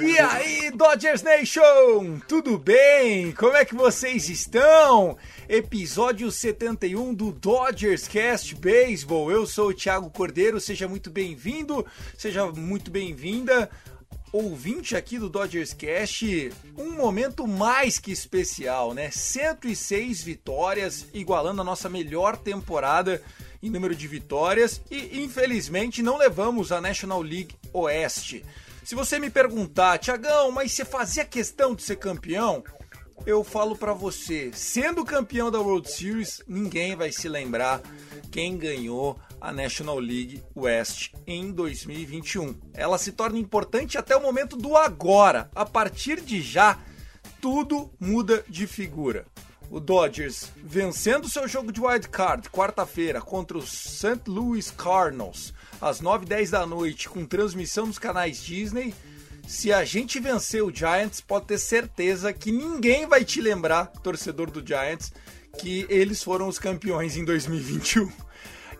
E 0.00 0.18
aí, 0.18 0.70
Dodgers 0.70 1.22
Nation! 1.22 2.20
Tudo 2.28 2.56
bem? 2.56 3.32
Como 3.32 3.56
é 3.56 3.64
que 3.64 3.74
vocês 3.74 4.28
estão? 4.28 5.18
Episódio 5.48 6.30
71 6.30 7.12
do 7.12 7.32
Dodgers 7.32 8.06
Cast 8.06 8.54
Baseball. 8.54 9.32
Eu 9.32 9.44
sou 9.44 9.70
o 9.70 9.74
Thiago 9.74 10.08
Cordeiro, 10.08 10.60
seja 10.60 10.86
muito 10.86 11.10
bem-vindo, 11.10 11.84
seja 12.16 12.46
muito 12.52 12.92
bem-vinda. 12.92 13.68
Ouvinte 14.32 14.94
aqui 14.94 15.18
do 15.18 15.28
Dodgers 15.28 15.72
Cast, 15.72 16.52
um 16.78 16.92
momento 16.92 17.48
mais 17.48 17.98
que 17.98 18.12
especial, 18.12 18.94
né? 18.94 19.10
106 19.10 20.22
vitórias, 20.22 21.08
igualando 21.12 21.62
a 21.62 21.64
nossa 21.64 21.88
melhor 21.88 22.36
temporada 22.36 23.20
em 23.62 23.70
número 23.70 23.94
de 23.94 24.06
vitórias 24.06 24.80
e 24.90 25.20
infelizmente 25.20 26.02
não 26.02 26.16
levamos 26.16 26.72
a 26.72 26.80
National 26.80 27.20
League 27.20 27.54
Oeste. 27.72 28.44
Se 28.84 28.94
você 28.94 29.18
me 29.18 29.30
perguntar, 29.30 29.98
Tiagão, 29.98 30.50
mas 30.50 30.72
você 30.72 30.84
fazia 30.84 31.24
questão 31.24 31.74
de 31.74 31.82
ser 31.82 31.96
campeão? 31.96 32.64
Eu 33.26 33.44
falo 33.44 33.76
pra 33.76 33.92
você, 33.92 34.50
sendo 34.54 35.04
campeão 35.04 35.50
da 35.50 35.60
World 35.60 35.90
Series, 35.90 36.42
ninguém 36.48 36.96
vai 36.96 37.12
se 37.12 37.28
lembrar 37.28 37.82
quem 38.30 38.56
ganhou 38.56 39.18
a 39.40 39.52
National 39.52 39.98
League 39.98 40.42
West 40.56 41.12
em 41.26 41.52
2021. 41.52 42.58
Ela 42.72 42.98
se 42.98 43.12
torna 43.12 43.38
importante 43.38 43.98
até 43.98 44.16
o 44.16 44.22
momento 44.22 44.56
do 44.56 44.76
agora. 44.76 45.50
A 45.54 45.66
partir 45.66 46.20
de 46.20 46.40
já, 46.40 46.78
tudo 47.40 47.90
muda 48.00 48.44
de 48.48 48.66
figura. 48.66 49.26
O 49.70 49.78
Dodgers 49.78 50.50
vencendo 50.56 51.28
seu 51.28 51.46
jogo 51.46 51.70
de 51.70 51.80
wild 51.80 52.08
card 52.08 52.50
quarta-feira 52.50 53.20
contra 53.20 53.56
os 53.56 53.70
St. 53.70 54.22
Louis 54.26 54.68
Cardinals 54.68 55.54
às 55.80 56.02
9h10 56.02 56.50
da 56.50 56.66
noite 56.66 57.08
com 57.08 57.24
transmissão 57.24 57.86
nos 57.86 57.96
canais 57.96 58.42
Disney. 58.42 58.92
Se 59.46 59.72
a 59.72 59.84
gente 59.84 60.18
vencer 60.18 60.64
o 60.64 60.74
Giants, 60.74 61.20
pode 61.20 61.46
ter 61.46 61.58
certeza 61.58 62.32
que 62.32 62.50
ninguém 62.50 63.06
vai 63.06 63.24
te 63.24 63.40
lembrar, 63.40 63.86
torcedor 64.02 64.50
do 64.50 64.66
Giants, 64.66 65.12
que 65.56 65.86
eles 65.88 66.20
foram 66.20 66.48
os 66.48 66.58
campeões 66.58 67.16
em 67.16 67.24
2021. 67.24 68.10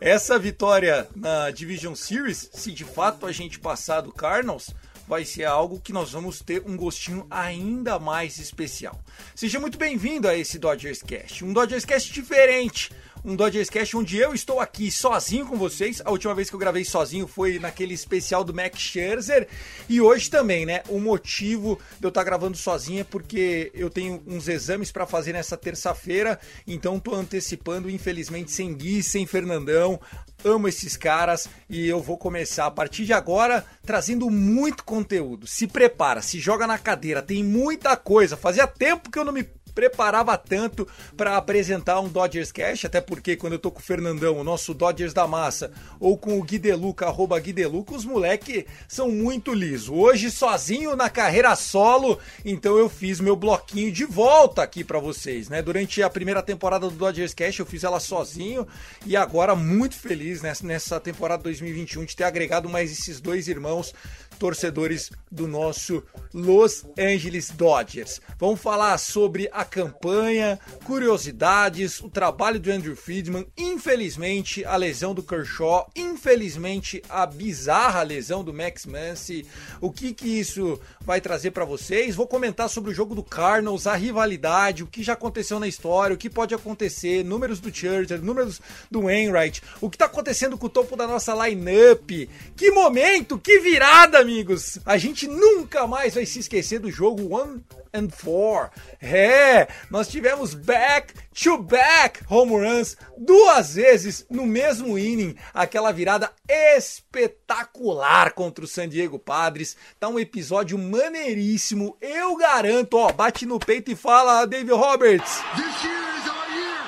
Essa 0.00 0.40
vitória 0.40 1.08
na 1.14 1.52
Division 1.52 1.94
Series, 1.94 2.50
se 2.52 2.72
de 2.72 2.84
fato 2.84 3.26
a 3.26 3.32
gente 3.32 3.60
passar 3.60 4.00
do 4.00 4.12
Cardinals, 4.12 4.74
vai 5.10 5.24
ser 5.24 5.44
algo 5.44 5.80
que 5.80 5.92
nós 5.92 6.12
vamos 6.12 6.40
ter 6.40 6.62
um 6.64 6.76
gostinho 6.76 7.26
ainda 7.28 7.98
mais 7.98 8.38
especial. 8.38 8.96
Seja 9.34 9.58
muito 9.58 9.76
bem-vindo 9.76 10.28
a 10.28 10.36
esse 10.36 10.56
Dodgers 10.56 11.02
Cast, 11.02 11.44
um 11.44 11.52
Dodgers 11.52 11.84
Cast 11.84 12.12
diferente, 12.12 12.92
um 13.24 13.36
Dodgers 13.36 13.68
Cast 13.68 13.96
onde 13.96 14.16
eu 14.16 14.34
estou 14.34 14.60
aqui 14.60 14.90
sozinho 14.90 15.46
com 15.46 15.56
vocês. 15.56 16.00
A 16.04 16.10
última 16.10 16.34
vez 16.34 16.48
que 16.48 16.54
eu 16.54 16.60
gravei 16.60 16.84
sozinho 16.84 17.26
foi 17.26 17.58
naquele 17.58 17.94
especial 17.94 18.42
do 18.42 18.54
Max 18.54 18.78
Scherzer 18.80 19.48
e 19.88 20.00
hoje 20.00 20.30
também, 20.30 20.64
né? 20.64 20.82
O 20.88 20.98
motivo 20.98 21.78
de 21.98 22.06
eu 22.06 22.08
estar 22.08 22.24
gravando 22.24 22.56
sozinho 22.56 23.00
é 23.00 23.04
porque 23.04 23.70
eu 23.74 23.90
tenho 23.90 24.22
uns 24.26 24.48
exames 24.48 24.90
para 24.90 25.06
fazer 25.06 25.32
nessa 25.32 25.56
terça-feira, 25.56 26.38
então 26.66 26.98
tô 26.98 27.14
antecipando, 27.14 27.90
infelizmente 27.90 28.50
sem 28.50 28.74
Gui, 28.74 29.02
sem 29.02 29.26
Fernandão. 29.26 30.00
Amo 30.42 30.68
esses 30.68 30.96
caras 30.96 31.48
e 31.68 31.86
eu 31.86 32.00
vou 32.00 32.16
começar 32.16 32.64
a 32.64 32.70
partir 32.70 33.04
de 33.04 33.12
agora 33.12 33.64
trazendo 33.84 34.30
muito 34.30 34.84
conteúdo. 34.84 35.46
Se 35.46 35.66
prepara, 35.66 36.22
se 36.22 36.38
joga 36.38 36.66
na 36.66 36.78
cadeira, 36.78 37.20
tem 37.20 37.44
muita 37.44 37.94
coisa. 37.96 38.38
Fazia 38.38 38.66
tempo 38.66 39.10
que 39.10 39.18
eu 39.18 39.24
não 39.24 39.34
me 39.34 39.46
preparava 39.80 40.36
tanto 40.36 40.86
para 41.16 41.38
apresentar 41.38 42.00
um 42.00 42.08
Dodgers 42.08 42.52
Cash, 42.52 42.84
até 42.84 43.00
porque 43.00 43.34
quando 43.34 43.54
eu 43.54 43.58
tô 43.58 43.70
com 43.70 43.78
o 43.78 43.82
Fernandão, 43.82 44.36
o 44.36 44.44
nosso 44.44 44.74
Dodgers 44.74 45.14
da 45.14 45.26
Massa, 45.26 45.72
ou 45.98 46.18
com 46.18 46.38
o 46.38 46.42
Guideluca, 46.42 47.06
arroba 47.06 47.40
Guideluca, 47.40 47.94
os 47.94 48.04
moleque 48.04 48.66
são 48.86 49.10
muito 49.10 49.54
liso. 49.54 49.94
Hoje 49.94 50.30
sozinho 50.30 50.94
na 50.94 51.08
carreira 51.08 51.56
solo, 51.56 52.18
então 52.44 52.76
eu 52.76 52.90
fiz 52.90 53.20
meu 53.20 53.34
bloquinho 53.34 53.90
de 53.90 54.04
volta 54.04 54.62
aqui 54.62 54.84
para 54.84 54.98
vocês, 54.98 55.48
né? 55.48 55.62
Durante 55.62 56.02
a 56.02 56.10
primeira 56.10 56.42
temporada 56.42 56.90
do 56.90 56.94
Dodgers 56.94 57.32
Cash 57.32 57.58
eu 57.58 57.64
fiz 57.64 57.82
ela 57.82 58.00
sozinho 58.00 58.68
e 59.06 59.16
agora 59.16 59.56
muito 59.56 59.96
feliz 59.96 60.42
nessa, 60.42 61.00
temporada 61.00 61.42
2021 61.42 62.04
de 62.04 62.14
ter 62.14 62.24
agregado 62.24 62.68
mais 62.68 62.92
esses 62.92 63.18
dois 63.18 63.48
irmãos 63.48 63.94
torcedores 64.40 65.10
do 65.30 65.46
nosso 65.46 66.02
Los 66.32 66.86
Angeles 66.98 67.50
Dodgers. 67.50 68.22
Vamos 68.38 68.60
falar 68.60 68.96
sobre 68.96 69.50
a 69.52 69.66
campanha, 69.66 70.58
curiosidades, 70.84 72.00
o 72.00 72.08
trabalho 72.08 72.58
do 72.58 72.72
Andrew 72.72 72.96
Friedman, 72.96 73.46
infelizmente 73.56 74.64
a 74.64 74.76
lesão 74.76 75.12
do 75.14 75.22
Kershaw, 75.22 75.90
infelizmente 75.94 77.02
a 77.08 77.26
bizarra 77.26 78.02
lesão 78.02 78.42
do 78.42 78.54
Max 78.54 78.86
Muncy, 78.86 79.46
o 79.78 79.92
que 79.92 80.14
que 80.14 80.26
isso 80.40 80.80
vai 81.02 81.20
trazer 81.20 81.50
para 81.50 81.66
vocês? 81.66 82.16
Vou 82.16 82.26
comentar 82.26 82.70
sobre 82.70 82.90
o 82.90 82.94
jogo 82.94 83.14
do 83.14 83.22
Cardinals, 83.22 83.86
a 83.86 83.94
rivalidade, 83.94 84.82
o 84.82 84.86
que 84.86 85.02
já 85.02 85.12
aconteceu 85.12 85.60
na 85.60 85.68
história, 85.68 86.14
o 86.14 86.18
que 86.18 86.30
pode 86.30 86.54
acontecer, 86.54 87.22
números 87.22 87.60
do 87.60 87.74
Churchill, 87.74 88.22
números 88.22 88.58
do 88.90 89.02
Wainwright, 89.02 89.62
o 89.82 89.90
que 89.90 89.98
tá 89.98 90.06
acontecendo 90.06 90.56
com 90.56 90.66
o 90.66 90.70
topo 90.70 90.96
da 90.96 91.06
nossa 91.06 91.34
lineup. 91.46 92.28
Que 92.56 92.70
momento, 92.70 93.38
que 93.38 93.60
virada, 93.60 94.24
amigos! 94.30 94.78
A 94.86 94.96
gente 94.96 95.26
nunca 95.26 95.86
mais 95.88 96.14
vai 96.14 96.24
se 96.24 96.38
esquecer 96.38 96.78
do 96.78 96.90
jogo 96.90 97.34
One 97.34 97.64
and 97.92 98.08
Four. 98.10 98.70
É, 99.02 99.66
nós 99.90 100.06
tivemos 100.06 100.54
back 100.54 101.12
to 101.34 101.58
back 101.58 102.20
home 102.28 102.52
runs 102.52 102.96
duas 103.18 103.74
vezes 103.74 104.24
no 104.30 104.46
mesmo 104.46 104.96
inning, 104.96 105.34
aquela 105.52 105.90
virada 105.90 106.30
espetacular 106.48 108.32
contra 108.32 108.64
o 108.64 108.68
San 108.68 108.88
Diego 108.88 109.18
Padres. 109.18 109.76
Tá 109.98 110.08
um 110.08 110.18
episódio 110.18 110.78
maneiríssimo, 110.78 111.96
eu 112.00 112.36
garanto, 112.36 112.94
ó, 112.94 113.10
bate 113.10 113.44
no 113.44 113.58
peito 113.58 113.90
e 113.90 113.96
fala, 113.96 114.46
David 114.46 114.72
Roberts. 114.72 115.40
This 115.56 115.82
year 115.82 116.02
is 116.18 116.28
our 116.28 116.48
year. 116.56 116.78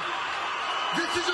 This 0.95 1.27
is. 1.27 1.32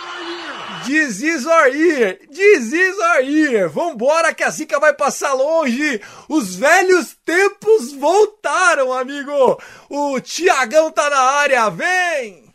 This 0.89 1.21
is 1.21 1.47
our 1.47 1.69
year! 1.69 2.19
This 2.31 2.73
is 2.73 2.99
our 2.99 3.21
year! 3.21 3.69
Vambora 3.69 4.33
que 4.33 4.43
a 4.43 4.51
zica 4.51 4.81
vai 4.81 4.95
passar 4.95 5.35
longe! 5.35 6.01
Os 6.31 6.57
velhos 6.57 7.15
tempos 7.27 7.93
voltaram, 7.93 8.91
amigo! 8.91 9.61
O 9.91 10.19
Tiagão 10.19 10.91
tá 10.91 11.11
na 11.11 11.21
área, 11.21 11.69
vem! 11.69 12.51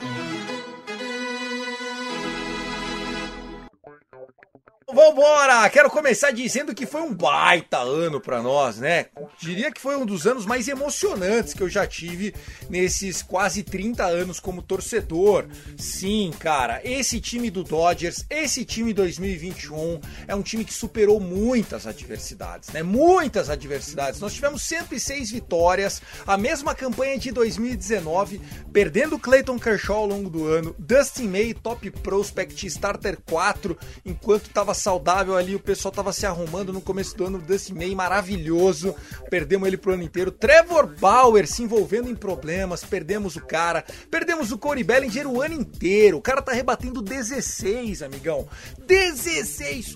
Vambora! 4.93 5.67
Quero 5.71 5.89
começar 5.89 6.29
dizendo 6.29 6.75
que 6.75 6.85
foi 6.85 7.01
um 7.01 7.11
baita 7.11 7.79
ano 7.79 8.21
para 8.21 8.43
nós, 8.43 8.77
né? 8.77 9.07
Diria 9.39 9.71
que 9.71 9.81
foi 9.81 9.95
um 9.95 10.05
dos 10.05 10.27
anos 10.27 10.45
mais 10.45 10.67
emocionantes 10.67 11.55
que 11.55 11.63
eu 11.63 11.67
já 11.67 11.87
tive 11.87 12.31
nesses 12.69 13.23
quase 13.23 13.63
30 13.63 14.05
anos 14.05 14.39
como 14.39 14.61
torcedor. 14.61 15.47
Sim, 15.75 16.31
cara, 16.37 16.79
esse 16.83 17.19
time 17.19 17.49
do 17.49 17.63
Dodgers, 17.63 18.23
esse 18.29 18.63
time 18.63 18.93
2021 18.93 19.99
é 20.27 20.35
um 20.35 20.43
time 20.43 20.63
que 20.63 20.73
superou 20.73 21.19
muitas 21.19 21.87
adversidades, 21.87 22.69
né? 22.69 22.83
Muitas 22.83 23.49
adversidades. 23.49 24.19
Nós 24.19 24.35
tivemos 24.35 24.61
106 24.61 25.31
vitórias, 25.31 26.03
a 26.27 26.37
mesma 26.37 26.75
campanha 26.75 27.17
de 27.17 27.31
2019, 27.31 28.39
perdendo 28.71 29.17
Clayton 29.17 29.57
Kershaw 29.57 29.97
ao 29.97 30.05
longo 30.05 30.29
do 30.29 30.45
ano, 30.45 30.75
Dustin 30.77 31.29
May, 31.29 31.55
top 31.55 31.89
prospect, 31.89 32.67
starter 32.67 33.17
4, 33.25 33.75
enquanto 34.05 34.49
tava 34.49 34.75
saudável 34.83 35.37
ali, 35.37 35.55
o 35.55 35.59
pessoal 35.59 35.93
tava 35.93 36.11
se 36.11 36.25
arrumando 36.25 36.73
no 36.73 36.81
começo 36.81 37.15
do 37.15 37.25
ano, 37.25 37.37
o 37.37 37.41
Dustin 37.41 37.73
May 37.73 37.95
maravilhoso, 37.95 38.93
perdemos 39.29 39.67
ele 39.67 39.77
pro 39.77 39.93
ano 39.93 40.03
inteiro. 40.03 40.29
Trevor 40.29 40.87
Bauer 40.87 41.47
se 41.47 41.63
envolvendo 41.63 42.09
em 42.09 42.15
problemas, 42.15 42.83
perdemos 42.83 43.37
o 43.37 43.41
cara, 43.41 43.85
perdemos 44.11 44.51
o 44.51 44.57
Corey 44.57 44.83
Bellinger 44.83 45.25
o 45.25 45.41
ano 45.41 45.55
inteiro. 45.55 46.17
O 46.17 46.21
cara 46.21 46.41
tá 46.41 46.51
rebatendo 46.51 47.01
16, 47.01 48.03
amigão. 48.03 48.45
16, 48.85 49.95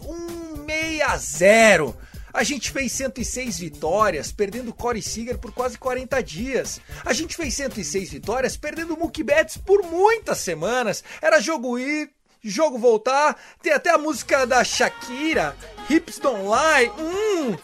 160. 0.66 2.08
A 2.34 2.44
gente 2.44 2.72
fez 2.72 2.92
106 2.92 3.58
vitórias, 3.58 4.32
perdendo 4.32 4.74
Corey 4.74 5.02
Seager 5.02 5.38
por 5.40 5.52
quase 5.52 5.78
40 5.78 6.22
dias. 6.22 6.80
A 7.04 7.12
gente 7.12 7.36
fez 7.36 7.56
106 7.56 8.12
vitórias, 8.12 8.56
perdendo 8.56 8.94
o 8.94 9.00
Mookie 9.00 9.24
Betts 9.24 9.58
por 9.58 9.84
muitas 9.84 10.38
semanas. 10.38 11.04
Era 11.20 11.42
jogo 11.42 11.80
ir, 11.80 12.12
jogo 12.44 12.78
voltar. 12.78 13.38
Tem 13.62 13.74
até 13.74 13.92
a 13.92 13.98
música 13.98 14.46
da 14.46 14.64
Shakira, 14.64 15.56
Hips 15.90 16.20
Don't 16.20 16.44
Lie. 16.44 16.92
Hum. 17.00 17.58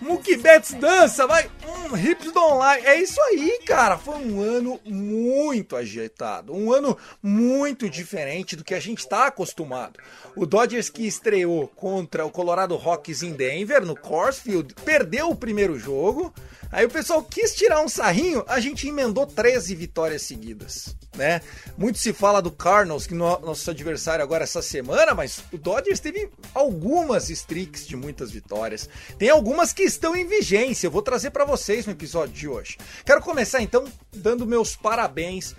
Mookie 0.00 0.36
Betts 0.36 0.74
dança, 0.74 1.26
vai. 1.26 1.50
Hum, 1.66 1.96
Hips 1.96 2.30
Don't 2.30 2.58
Lie. 2.58 2.86
É 2.86 3.00
isso 3.00 3.20
aí, 3.22 3.60
cara. 3.64 3.96
Foi 3.96 4.16
um 4.16 4.40
ano 4.40 4.78
muito 4.84 5.74
ajeitado. 5.76 6.54
Um 6.54 6.72
ano 6.72 6.96
muito 7.22 7.88
diferente 7.88 8.54
do 8.54 8.62
que 8.62 8.74
a 8.74 8.80
gente 8.80 8.98
está 8.98 9.26
acostumado. 9.26 9.98
O 10.36 10.44
Dodgers 10.44 10.90
que 10.90 11.06
estreou 11.06 11.68
contra 11.68 12.24
o 12.24 12.30
Colorado 12.30 12.76
Rockies 12.76 13.22
em 13.22 13.32
Denver, 13.32 13.84
no 13.86 13.96
Coors 13.96 14.38
Field, 14.38 14.74
perdeu 14.84 15.30
o 15.30 15.36
primeiro 15.36 15.78
jogo. 15.78 16.34
Aí 16.74 16.84
o 16.84 16.90
pessoal 16.90 17.22
quis 17.22 17.54
tirar 17.54 17.80
um 17.82 17.88
sarrinho, 17.88 18.44
a 18.48 18.58
gente 18.58 18.88
emendou 18.88 19.24
13 19.24 19.76
vitórias 19.76 20.22
seguidas, 20.22 20.96
né? 21.16 21.40
Muito 21.78 22.00
se 22.00 22.12
fala 22.12 22.42
do 22.42 22.50
Cardinals, 22.50 23.06
que 23.06 23.14
no, 23.14 23.38
nosso 23.38 23.70
adversário 23.70 24.24
agora 24.24 24.42
essa 24.42 24.60
semana, 24.60 25.14
mas 25.14 25.44
o 25.52 25.56
Dodgers 25.56 26.00
teve 26.00 26.28
algumas 26.52 27.30
streaks 27.30 27.86
de 27.86 27.94
muitas 27.94 28.32
vitórias. 28.32 28.88
Tem 29.16 29.30
algumas 29.30 29.72
que 29.72 29.84
estão 29.84 30.16
em 30.16 30.26
vigência, 30.26 30.88
eu 30.88 30.90
vou 30.90 31.00
trazer 31.00 31.30
para 31.30 31.44
vocês 31.44 31.86
no 31.86 31.92
episódio 31.92 32.34
de 32.34 32.48
hoje. 32.48 32.76
Quero 33.06 33.20
começar 33.20 33.62
então 33.62 33.84
dando 34.12 34.44
meus 34.44 34.74
parabéns 34.74 35.54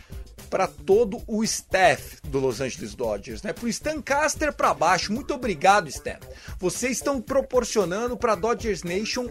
para 0.50 0.68
todo 0.68 1.24
o 1.28 1.46
staff 1.46 2.18
do 2.26 2.40
Los 2.40 2.60
Angeles 2.60 2.94
Dodgers, 2.94 3.42
né? 3.42 3.54
Pro 3.54 3.70
Stan 3.70 4.02
Caster 4.02 4.52
para 4.52 4.74
baixo, 4.74 5.14
muito 5.14 5.34
obrigado, 5.34 5.88
Stan. 5.88 6.20
Vocês 6.60 6.98
estão 6.98 7.22
proporcionando 7.22 8.18
para 8.18 8.36
Dodgers 8.36 8.84
Nation 8.84 9.30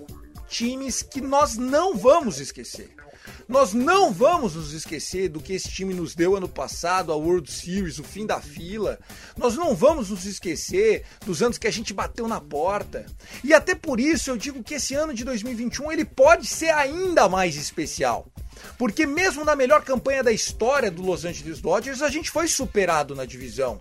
times 0.55 1.03
que 1.03 1.21
nós 1.21 1.57
não 1.57 1.97
vamos 1.97 2.39
esquecer. 2.39 2.95
Nós 3.49 3.73
não 3.73 4.13
vamos 4.13 4.55
nos 4.55 4.73
esquecer 4.73 5.29
do 5.29 5.41
que 5.41 5.53
esse 5.53 5.69
time 5.69 5.93
nos 5.93 6.15
deu 6.15 6.37
ano 6.37 6.49
passado, 6.49 7.13
a 7.13 7.17
World 7.17 7.51
Series, 7.51 7.99
o 7.99 8.05
fim 8.05 8.25
da 8.25 8.41
fila. 8.41 8.99
Nós 9.37 9.57
não 9.57 9.75
vamos 9.75 10.11
nos 10.11 10.25
esquecer 10.25 11.05
dos 11.27 11.43
anos 11.43 11.59
que 11.59 11.67
a 11.67 11.73
gente 11.73 11.93
bateu 11.93 12.29
na 12.29 12.41
porta. 12.41 13.05
E 13.43 13.53
até 13.53 13.75
por 13.75 13.99
isso 13.99 14.31
eu 14.31 14.37
digo 14.37 14.63
que 14.63 14.75
esse 14.75 14.95
ano 14.95 15.13
de 15.13 15.25
2021 15.25 15.91
ele 15.91 16.05
pode 16.05 16.47
ser 16.47 16.71
ainda 16.71 17.29
mais 17.29 17.57
especial. 17.57 18.29
Porque 18.79 19.05
mesmo 19.07 19.45
na 19.45 19.57
melhor 19.57 19.83
campanha 19.83 20.23
da 20.23 20.33
história 20.33 20.91
do 20.91 21.03
Los 21.03 21.25
Angeles 21.25 21.61
Dodgers, 21.61 22.01
a 22.01 22.09
gente 22.09 22.31
foi 22.31 22.47
superado 22.47 23.15
na 23.15 23.25
divisão. 23.25 23.81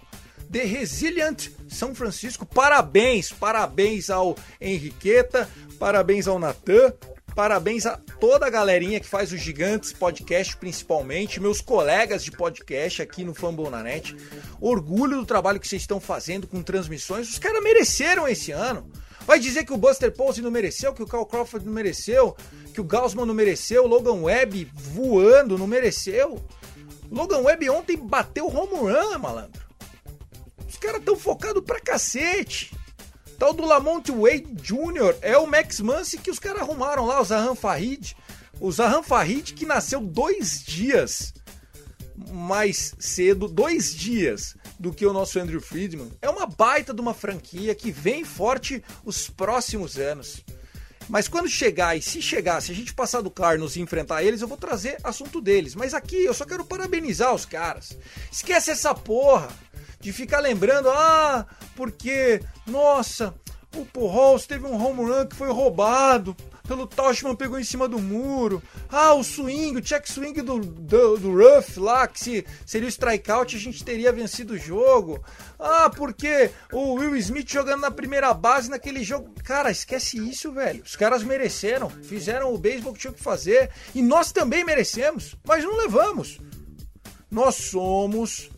The 0.54 0.66
Resilient 0.66 1.50
São 1.68 1.96
Francisco. 1.96 2.46
Parabéns, 2.46 3.32
parabéns 3.32 4.12
ao 4.12 4.38
Henriqueta, 4.62 5.50
parabéns 5.80 6.28
ao 6.28 6.38
Natan, 6.38 6.94
parabéns 7.36 7.88
a 7.88 7.98
toda 8.20 8.46
a 8.46 8.52
galerinha 8.52 9.00
que 9.00 9.08
faz 9.08 9.32
o 9.32 9.38
Gigantes 9.38 9.92
Podcast, 9.92 10.56
principalmente, 10.58 11.40
meus 11.40 11.60
colegas 11.60 12.24
de 12.24 12.30
podcast 12.30 13.02
aqui 13.02 13.24
no 13.24 13.34
Fambonanet. 13.34 14.16
Orgulho 14.62 15.18
do 15.18 15.26
trabalho 15.26 15.60
que 15.60 15.68
vocês 15.68 15.82
estão 15.82 16.00
fazendo 16.00 16.46
com 16.46 16.62
transmissões. 16.62 17.28
Os 17.28 17.40
caras 17.40 17.64
mereceram 17.64 18.28
esse 18.28 18.52
ano. 18.52 18.88
Vai 19.26 19.40
dizer 19.40 19.66
que 19.66 19.74
o 19.74 19.78
Buster 19.78 20.12
Posey 20.12 20.44
não 20.44 20.52
mereceu, 20.52 20.94
que 20.94 21.02
o 21.02 21.08
Carl 21.08 21.26
Crawford 21.26 21.66
não 21.66 21.74
mereceu, 21.74 22.38
que 22.76 22.80
o 22.80 22.84
Gaussman 22.84 23.26
não 23.26 23.34
mereceu, 23.34 23.86
o 23.86 23.88
Logan 23.88 24.22
Webb 24.22 24.72
voando 24.76 25.58
não 25.58 25.66
mereceu. 25.66 26.46
Logan 27.10 27.40
Webb 27.40 27.72
ontem 27.72 27.98
bateu 27.98 28.46
home 28.46 28.92
run, 28.92 29.18
malandro. 29.18 29.63
Os 30.74 30.80
caras 30.80 31.02
estão 31.02 31.16
focados 31.16 31.64
pra 31.64 31.80
cacete. 31.80 32.76
Tal 33.38 33.54
do 33.54 33.64
Lamont 33.64 34.12
Wade 34.12 34.56
Jr. 34.56 35.16
é 35.22 35.38
o 35.38 35.46
Max 35.46 35.80
Muncy 35.80 36.18
que 36.18 36.32
os 36.32 36.40
caras 36.40 36.64
arrumaram 36.64 37.06
lá, 37.06 37.22
o 37.22 37.24
Zahan 37.24 37.54
Farid. 37.54 38.16
O 38.60 38.72
Zahan 38.72 39.04
Farid 39.04 39.54
que 39.54 39.68
nasceu 39.68 40.02
dois 40.02 40.64
dias 40.64 41.32
mais 42.32 42.96
cedo, 42.98 43.48
dois 43.48 43.94
dias 43.94 44.56
do 44.80 44.92
que 44.92 45.06
o 45.06 45.14
nosso 45.14 45.40
Andrew 45.40 45.62
Friedman. 45.62 46.12
É 46.22 46.30
uma 46.30 46.48
baita 46.48 46.92
de 46.92 47.02
uma 47.02 47.14
franquia 47.14 47.76
que 47.76 47.92
vem 47.92 48.24
forte 48.24 48.84
os 49.06 49.30
próximos 49.30 49.98
anos. 49.98 50.44
Mas 51.08 51.28
quando 51.28 51.50
chegar, 51.50 51.96
e 51.96 52.02
se 52.02 52.22
chegar, 52.22 52.62
se 52.62 52.72
a 52.72 52.76
gente 52.76 52.94
passar 52.94 53.22
do 53.22 53.30
Carlos 53.30 53.76
e 53.76 53.82
enfrentar 53.82 54.24
eles, 54.24 54.42
eu 54.42 54.48
vou 54.48 54.58
trazer 54.58 54.98
assunto 55.04 55.40
deles. 55.40 55.76
Mas 55.76 55.94
aqui 55.94 56.24
eu 56.26 56.34
só 56.34 56.46
quero 56.46 56.66
parabenizar 56.66 57.34
os 57.34 57.46
caras. 57.46 57.96
Esquece 58.32 58.72
essa 58.72 58.96
porra 58.96 59.50
de 60.04 60.14
ficar 60.14 60.40
lembrando, 60.40 60.90
ah, 60.90 61.48
porque, 61.76 62.42
nossa, 62.68 63.34
o 63.76 63.86
Pujols 63.86 64.46
teve 64.46 64.68
um 64.68 64.80
home 64.80 65.10
run 65.10 65.26
que 65.26 65.36
foi 65.36 65.52
roubado 65.52 66.36
pelo 66.68 66.88
Toshman 66.88 67.36
pegou 67.36 67.60
em 67.60 67.64
cima 67.64 67.88
do 67.88 68.00
muro. 68.00 68.64
Ah, 68.90 69.14
o 69.14 69.24
swing, 69.24 69.78
o 69.78 69.82
check 69.82 70.08
swing 70.08 70.42
do, 70.42 70.60
do, 70.60 71.18
do 71.18 71.32
Ruff 71.32 71.80
lá, 71.80 72.08
que 72.08 72.20
se 72.20 72.46
seria 72.66 72.88
o 72.88 72.90
strikeout, 72.90 73.56
a 73.56 73.60
gente 73.60 73.84
teria 73.84 74.12
vencido 74.12 74.54
o 74.54 74.58
jogo. 74.58 75.22
Ah, 75.60 75.90
porque 75.90 76.52
o 76.72 76.94
Will 76.94 77.16
Smith 77.18 77.52
jogando 77.52 77.82
na 77.82 77.92
primeira 77.92 78.34
base 78.34 78.70
naquele 78.70 79.04
jogo. 79.04 79.34
Cara, 79.44 79.72
esquece 79.72 80.18
isso, 80.18 80.52
velho. 80.52 80.84
Os 80.84 80.96
caras 80.96 81.22
mereceram, 81.22 81.90
fizeram 81.90 82.54
o 82.54 82.58
beisebol 82.58 82.94
que 82.94 83.00
tinham 83.00 83.14
que 83.14 83.24
fazer. 83.24 83.70
E 83.94 84.02
nós 84.02 84.32
também 84.32 84.64
merecemos, 84.64 85.36
mas 85.46 85.64
não 85.64 85.76
levamos. 85.76 86.40
Nós 87.30 87.56
somos 87.56 88.50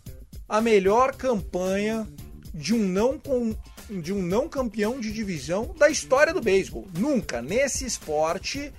a 0.48 0.62
melhor 0.62 1.16
campanha 1.16 2.08
de 2.54 2.74
um 2.74 2.80
não 2.80 3.18
com 3.20 3.56
de 3.90 4.12
um 4.12 4.22
não 4.22 4.50
campeão 4.50 5.00
de 5.00 5.12
divisão 5.12 5.76
da 5.78 5.90
história 5.90 6.34
do 6.34 6.42
beisebol. 6.42 6.88
Nunca 6.98 7.42
nesse 7.42 7.86
esporte 7.86 8.74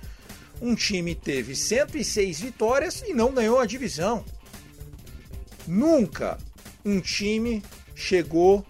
um 0.61 0.75
time 0.75 1.15
teve 1.15 1.55
106 1.55 2.41
vitórias 2.41 3.01
e 3.07 3.13
não 3.13 3.31
ganhou 3.31 3.59
a 3.59 3.65
divisão. 3.65 4.25
Nunca 5.65 6.37
um 6.83 6.99
time 6.99 7.63
chegou 7.95 8.65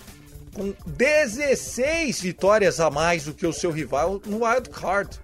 com 0.53 0.73
16 0.85 2.21
vitórias 2.21 2.79
a 2.79 2.89
mais 2.89 3.25
do 3.25 3.33
que 3.33 3.45
o 3.45 3.53
seu 3.53 3.71
rival 3.71 4.21
no 4.25 4.43
wild 4.43 4.69
card. 4.69 5.19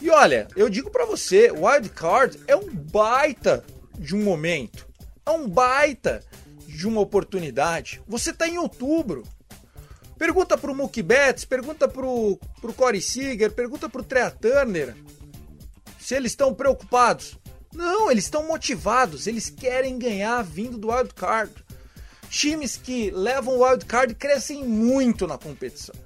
E 0.00 0.10
olha, 0.10 0.46
eu 0.56 0.68
digo 0.68 0.90
para 0.90 1.04
você, 1.04 1.50
wild 1.50 1.88
card 1.90 2.38
é 2.46 2.56
um 2.56 2.68
baita 2.72 3.64
de 3.98 4.14
um 4.14 4.22
momento. 4.22 4.86
É 5.24 5.30
um 5.30 5.48
baita 5.48 6.22
de 6.78 6.86
uma 6.86 7.00
oportunidade. 7.00 8.00
Você 8.06 8.30
está 8.30 8.46
em 8.46 8.56
outubro. 8.56 9.24
Pergunta 10.16 10.56
pro 10.56 10.72
Mookie 10.72 11.02
Betts, 11.02 11.44
pergunta 11.44 11.88
pro, 11.88 12.38
pro 12.60 12.72
Corey 12.72 13.00
Seager, 13.00 13.50
pergunta 13.50 13.88
pro 13.88 14.04
Trea 14.04 14.30
Turner 14.30 14.94
se 15.98 16.14
eles 16.14 16.30
estão 16.30 16.54
preocupados. 16.54 17.36
Não, 17.74 18.12
eles 18.12 18.24
estão 18.24 18.46
motivados, 18.46 19.26
eles 19.26 19.50
querem 19.50 19.98
ganhar 19.98 20.40
vindo 20.42 20.78
do 20.78 20.92
wild 20.92 21.12
card. 21.14 21.52
Times 22.30 22.76
que 22.76 23.10
levam 23.10 23.56
o 23.56 23.64
wild 23.64 23.84
card 23.84 24.14
crescem 24.14 24.64
muito 24.64 25.26
na 25.26 25.36
competição. 25.36 25.96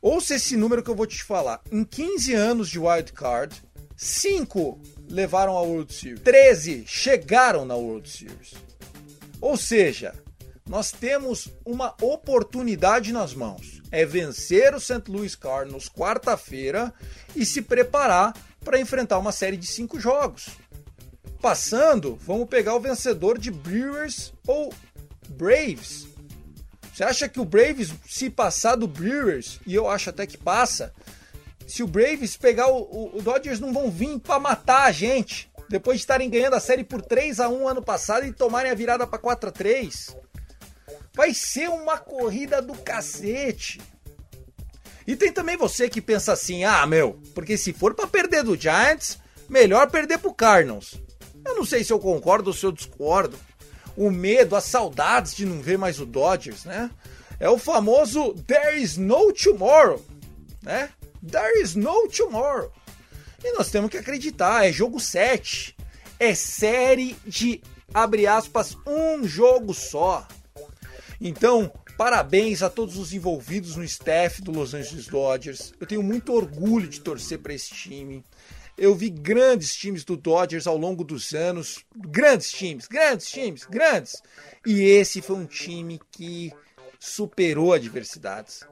Ouça 0.00 0.36
esse 0.36 0.56
número 0.56 0.84
que 0.84 0.90
eu 0.90 0.94
vou 0.94 1.06
te 1.06 1.24
falar. 1.24 1.60
Em 1.72 1.82
15 1.82 2.32
anos 2.32 2.68
de 2.68 2.78
wild 2.78 3.12
card, 3.12 3.60
5 3.96 4.80
levaram 5.10 5.56
a 5.56 5.62
World 5.62 5.92
Series. 5.92 6.20
13 6.20 6.84
chegaram 6.86 7.64
na 7.64 7.74
World 7.74 8.08
Series. 8.08 8.67
Ou 9.40 9.56
seja, 9.56 10.14
nós 10.68 10.92
temos 10.92 11.48
uma 11.64 11.94
oportunidade 12.02 13.12
nas 13.12 13.34
mãos. 13.34 13.80
É 13.90 14.04
vencer 14.04 14.74
o 14.74 14.80
St. 14.80 15.02
Louis 15.08 15.34
Cardinals 15.34 15.88
quarta-feira 15.88 16.92
e 17.34 17.46
se 17.46 17.62
preparar 17.62 18.34
para 18.64 18.78
enfrentar 18.78 19.18
uma 19.18 19.32
série 19.32 19.56
de 19.56 19.66
cinco 19.66 19.98
jogos. 19.98 20.48
passando, 21.40 22.18
vamos 22.20 22.48
pegar 22.48 22.74
o 22.74 22.80
vencedor 22.80 23.38
de 23.38 23.50
Brewers 23.50 24.32
ou 24.46 24.74
Braves. 25.28 26.08
Você 26.92 27.04
acha 27.04 27.28
que 27.28 27.38
o 27.38 27.44
Braves, 27.44 27.92
se 28.08 28.28
passar 28.28 28.74
do 28.74 28.88
Brewers, 28.88 29.60
e 29.64 29.72
eu 29.72 29.88
acho 29.88 30.10
até 30.10 30.26
que 30.26 30.36
passa, 30.36 30.92
se 31.64 31.80
o 31.80 31.86
Braves 31.86 32.36
pegar 32.36 32.66
o, 32.66 32.78
o, 32.78 33.18
o 33.18 33.22
Dodgers, 33.22 33.60
não 33.60 33.72
vão 33.72 33.88
vir 33.88 34.18
para 34.18 34.40
matar 34.40 34.86
a 34.86 34.90
gente. 34.90 35.48
Depois 35.68 35.98
de 35.98 36.02
estarem 36.02 36.30
ganhando 36.30 36.54
a 36.54 36.60
série 36.60 36.82
por 36.82 37.02
3 37.02 37.40
a 37.40 37.48
1 37.48 37.68
ano 37.68 37.82
passado 37.82 38.24
e 38.24 38.32
tomarem 38.32 38.70
a 38.70 38.74
virada 38.74 39.06
para 39.06 39.18
4 39.18 39.50
a 39.50 39.52
3 39.52 40.16
Vai 41.18 41.34
ser 41.34 41.68
uma 41.68 41.98
corrida 41.98 42.62
do 42.62 42.74
cacete. 42.74 43.80
E 45.04 45.16
tem 45.16 45.32
também 45.32 45.56
você 45.56 45.88
que 45.88 46.00
pensa 46.00 46.32
assim: 46.32 46.62
ah, 46.62 46.86
meu, 46.86 47.20
porque 47.34 47.58
se 47.58 47.72
for 47.72 47.92
para 47.92 48.06
perder 48.06 48.44
do 48.44 48.54
Giants, 48.54 49.18
melhor 49.48 49.90
perder 49.90 50.18
pro 50.18 50.32
Cardinals. 50.32 50.94
Eu 51.44 51.56
não 51.56 51.64
sei 51.64 51.82
se 51.82 51.92
eu 51.92 51.98
concordo 51.98 52.50
ou 52.50 52.54
se 52.54 52.64
eu 52.64 52.70
discordo. 52.70 53.36
O 53.96 54.12
medo, 54.12 54.54
as 54.54 54.62
saudades 54.64 55.34
de 55.34 55.44
não 55.44 55.60
ver 55.60 55.76
mais 55.76 55.98
o 55.98 56.06
Dodgers, 56.06 56.64
né? 56.64 56.88
É 57.40 57.48
o 57.50 57.58
famoso 57.58 58.34
There 58.46 58.80
is 58.80 58.96
no 58.96 59.32
tomorrow, 59.32 60.00
né? 60.62 60.90
There 61.28 61.60
is 61.60 61.74
no 61.74 62.06
tomorrow. 62.08 62.70
E 63.42 63.52
nós 63.52 63.70
temos 63.70 63.90
que 63.90 63.96
acreditar, 63.96 64.66
é 64.66 64.72
jogo 64.72 64.98
7. 64.98 65.76
É 66.18 66.34
série 66.34 67.16
de, 67.24 67.60
abre 67.94 68.26
aspas, 68.26 68.76
um 68.86 69.24
jogo 69.26 69.72
só. 69.72 70.26
Então, 71.20 71.72
parabéns 71.96 72.62
a 72.62 72.70
todos 72.70 72.96
os 72.96 73.12
envolvidos 73.12 73.76
no 73.76 73.84
staff 73.84 74.42
do 74.42 74.50
Los 74.50 74.74
Angeles 74.74 75.06
Dodgers. 75.06 75.72
Eu 75.78 75.86
tenho 75.86 76.02
muito 76.02 76.32
orgulho 76.32 76.88
de 76.88 77.00
torcer 77.00 77.38
para 77.38 77.54
esse 77.54 77.72
time. 77.72 78.24
Eu 78.76 78.94
vi 78.94 79.10
grandes 79.10 79.74
times 79.74 80.04
do 80.04 80.16
Dodgers 80.16 80.66
ao 80.66 80.76
longo 80.76 81.02
dos 81.02 81.32
anos, 81.32 81.84
grandes 81.96 82.50
times, 82.50 82.86
grandes 82.86 83.28
times, 83.28 83.64
grandes. 83.64 84.22
E 84.64 84.80
esse 84.82 85.20
foi 85.20 85.36
um 85.36 85.46
time 85.46 86.00
que 86.10 86.52
superou 87.00 87.72
adversidades. 87.72 88.64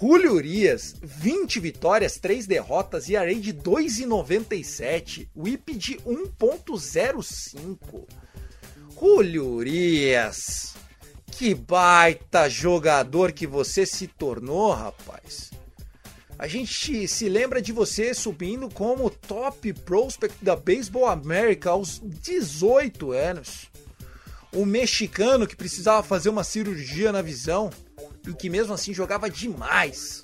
Julio 0.00 0.32
Urias, 0.32 0.96
20 1.02 1.60
vitórias, 1.60 2.16
3 2.16 2.46
derrotas 2.46 3.10
e 3.10 3.16
array 3.16 3.38
de 3.38 3.52
2,97, 3.52 5.28
whip 5.36 5.74
de 5.74 5.96
1.05. 5.98 8.06
Julio 8.98 9.46
Urias, 9.46 10.74
que 11.32 11.54
baita 11.54 12.48
jogador 12.48 13.32
que 13.32 13.46
você 13.46 13.84
se 13.84 14.06
tornou, 14.06 14.72
rapaz. 14.72 15.50
A 16.38 16.46
gente 16.46 17.06
se 17.06 17.28
lembra 17.28 17.60
de 17.60 17.70
você 17.70 18.14
subindo 18.14 18.70
como 18.70 19.10
top 19.10 19.70
prospect 19.74 20.42
da 20.42 20.56
Baseball 20.56 21.08
America 21.08 21.68
aos 21.68 22.00
18 22.02 23.12
anos. 23.12 23.70
Um 24.50 24.64
mexicano 24.64 25.46
que 25.46 25.54
precisava 25.54 26.02
fazer 26.02 26.30
uma 26.30 26.42
cirurgia 26.42 27.12
na 27.12 27.20
visão 27.20 27.68
e 28.26 28.34
que 28.34 28.50
mesmo 28.50 28.74
assim 28.74 28.92
jogava 28.92 29.28
demais. 29.30 30.22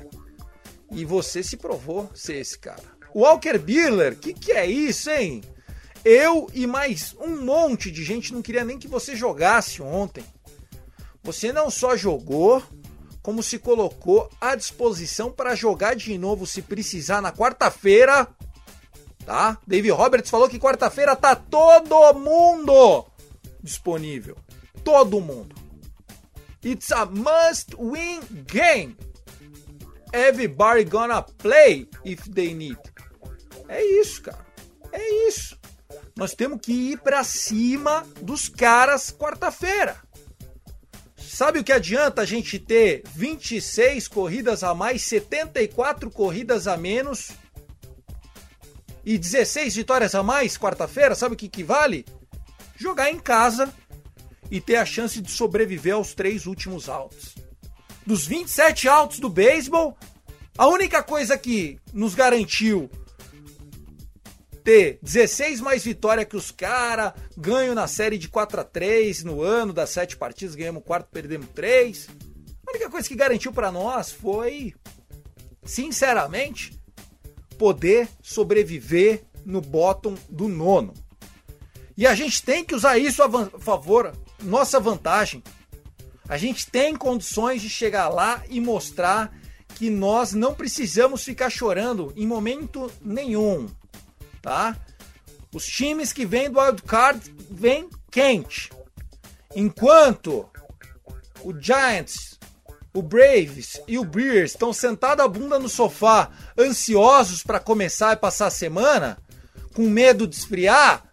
E 0.90 1.04
você 1.04 1.42
se 1.42 1.56
provou 1.56 2.10
ser 2.14 2.36
esse 2.36 2.58
cara. 2.58 2.96
Walker 3.14 3.58
Buehler, 3.58 4.16
que 4.16 4.32
que 4.32 4.52
é 4.52 4.66
isso, 4.66 5.10
hein? 5.10 5.42
Eu 6.04 6.48
e 6.54 6.66
mais 6.66 7.16
um 7.18 7.44
monte 7.44 7.90
de 7.90 8.04
gente 8.04 8.32
não 8.32 8.40
queria 8.40 8.64
nem 8.64 8.78
que 8.78 8.86
você 8.86 9.16
jogasse 9.16 9.82
ontem. 9.82 10.24
Você 11.24 11.52
não 11.52 11.68
só 11.68 11.96
jogou, 11.96 12.62
como 13.20 13.42
se 13.42 13.58
colocou 13.58 14.30
à 14.40 14.54
disposição 14.54 15.32
para 15.32 15.56
jogar 15.56 15.96
de 15.96 16.16
novo 16.16 16.46
se 16.46 16.62
precisar 16.62 17.20
na 17.20 17.32
quarta-feira. 17.32 18.28
Tá? 19.24 19.58
Dave 19.66 19.90
Roberts 19.90 20.30
falou 20.30 20.48
que 20.48 20.60
quarta-feira 20.60 21.16
tá 21.16 21.34
todo 21.34 22.14
mundo 22.14 23.04
disponível. 23.60 24.36
Todo 24.84 25.20
mundo. 25.20 25.55
It's 26.64 26.90
a 26.90 27.06
must 27.06 27.74
win 27.78 28.20
game. 28.46 28.96
Everybody 30.12 30.84
gonna 30.84 31.22
play 31.22 31.88
if 32.04 32.28
they 32.30 32.54
need. 32.54 32.78
É 33.68 33.84
isso, 33.84 34.22
cara. 34.22 34.46
É 34.92 35.28
isso. 35.28 35.58
Nós 36.16 36.34
temos 36.34 36.60
que 36.60 36.72
ir 36.72 36.98
para 37.00 37.22
cima 37.22 38.06
dos 38.22 38.48
caras 38.48 39.10
quarta-feira. 39.10 39.96
Sabe 41.16 41.58
o 41.58 41.64
que 41.64 41.72
adianta 41.72 42.22
a 42.22 42.24
gente 42.24 42.58
ter 42.58 43.02
26 43.14 44.08
corridas 44.08 44.64
a 44.64 44.74
mais, 44.74 45.02
74 45.02 46.10
corridas 46.10 46.66
a 46.66 46.78
menos 46.78 47.32
e 49.04 49.18
16 49.18 49.76
vitórias 49.76 50.14
a 50.14 50.22
mais 50.22 50.56
quarta-feira? 50.56 51.14
Sabe 51.14 51.34
o 51.34 51.36
que 51.36 51.46
equivale? 51.46 52.06
Jogar 52.74 53.10
em 53.10 53.18
casa 53.18 53.70
e 54.56 54.60
ter 54.60 54.76
a 54.76 54.86
chance 54.86 55.20
de 55.20 55.30
sobreviver 55.30 55.94
aos 55.94 56.14
três 56.14 56.46
últimos 56.46 56.88
altos. 56.88 57.34
Dos 58.06 58.26
27 58.26 58.88
altos 58.88 59.18
do 59.18 59.28
beisebol, 59.28 59.98
a 60.56 60.66
única 60.66 61.02
coisa 61.02 61.36
que 61.36 61.78
nos 61.92 62.14
garantiu 62.14 62.88
ter 64.64 64.98
16 65.02 65.60
mais 65.60 65.84
vitória 65.84 66.24
que 66.24 66.36
os 66.36 66.50
caras, 66.50 67.12
ganho 67.36 67.74
na 67.74 67.86
série 67.86 68.16
de 68.16 68.28
4 68.28 68.62
a 68.62 68.64
3 68.64 69.24
no 69.24 69.42
ano, 69.42 69.74
das 69.74 69.90
7 69.90 70.16
partidas, 70.16 70.54
ganhamos 70.54 70.82
4, 70.84 71.06
perdemos 71.12 71.48
3. 71.54 72.08
A 72.66 72.70
única 72.70 72.88
coisa 72.88 73.06
que 73.06 73.14
garantiu 73.14 73.52
para 73.52 73.70
nós 73.70 74.10
foi, 74.10 74.74
sinceramente, 75.64 76.80
poder 77.58 78.08
sobreviver 78.22 79.22
no 79.44 79.60
bottom 79.60 80.14
do 80.30 80.48
nono. 80.48 80.94
E 81.94 82.06
a 82.06 82.14
gente 82.14 82.42
tem 82.42 82.64
que 82.64 82.74
usar 82.74 82.98
isso 82.98 83.22
a 83.22 83.46
favor, 83.60 84.12
nossa 84.42 84.78
vantagem. 84.78 85.42
A 86.28 86.36
gente 86.36 86.68
tem 86.70 86.94
condições 86.94 87.62
de 87.62 87.70
chegar 87.70 88.08
lá 88.08 88.42
e 88.48 88.60
mostrar 88.60 89.32
que 89.74 89.90
nós 89.90 90.32
não 90.32 90.54
precisamos 90.54 91.22
ficar 91.22 91.50
chorando 91.50 92.12
em 92.16 92.26
momento 92.26 92.90
nenhum 93.00 93.68
tá? 94.46 94.76
Os 95.52 95.66
times 95.66 96.12
que 96.12 96.24
vêm 96.24 96.48
do 96.48 96.60
wildcard 96.60 97.34
vêm 97.50 97.90
quente. 98.12 98.70
Enquanto 99.56 100.48
o 101.42 101.52
Giants, 101.52 102.38
o 102.94 103.02
Braves 103.02 103.80
e 103.88 103.98
o 103.98 104.04
Brewers 104.04 104.52
estão 104.52 104.72
sentados 104.72 105.24
a 105.24 105.28
bunda 105.28 105.58
no 105.58 105.68
sofá, 105.68 106.30
ansiosos 106.56 107.42
para 107.42 107.58
começar 107.58 108.12
e 108.12 108.20
passar 108.20 108.46
a 108.46 108.50
semana, 108.50 109.18
com 109.74 109.90
medo 109.90 110.28
de 110.28 110.36
esfriar, 110.36 111.04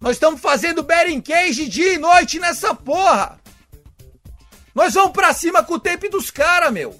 nós 0.00 0.16
estamos 0.16 0.40
fazendo 0.40 0.82
betting 0.82 1.20
cage 1.20 1.68
dia 1.68 1.94
e 1.94 1.98
noite 1.98 2.38
nessa 2.38 2.74
porra. 2.74 3.40
Nós 4.74 4.94
vamos 4.94 5.12
pra 5.12 5.32
cima 5.32 5.62
com 5.62 5.74
o 5.74 5.80
tape 5.80 6.08
dos 6.08 6.30
caras, 6.30 6.72
meu. 6.72 6.98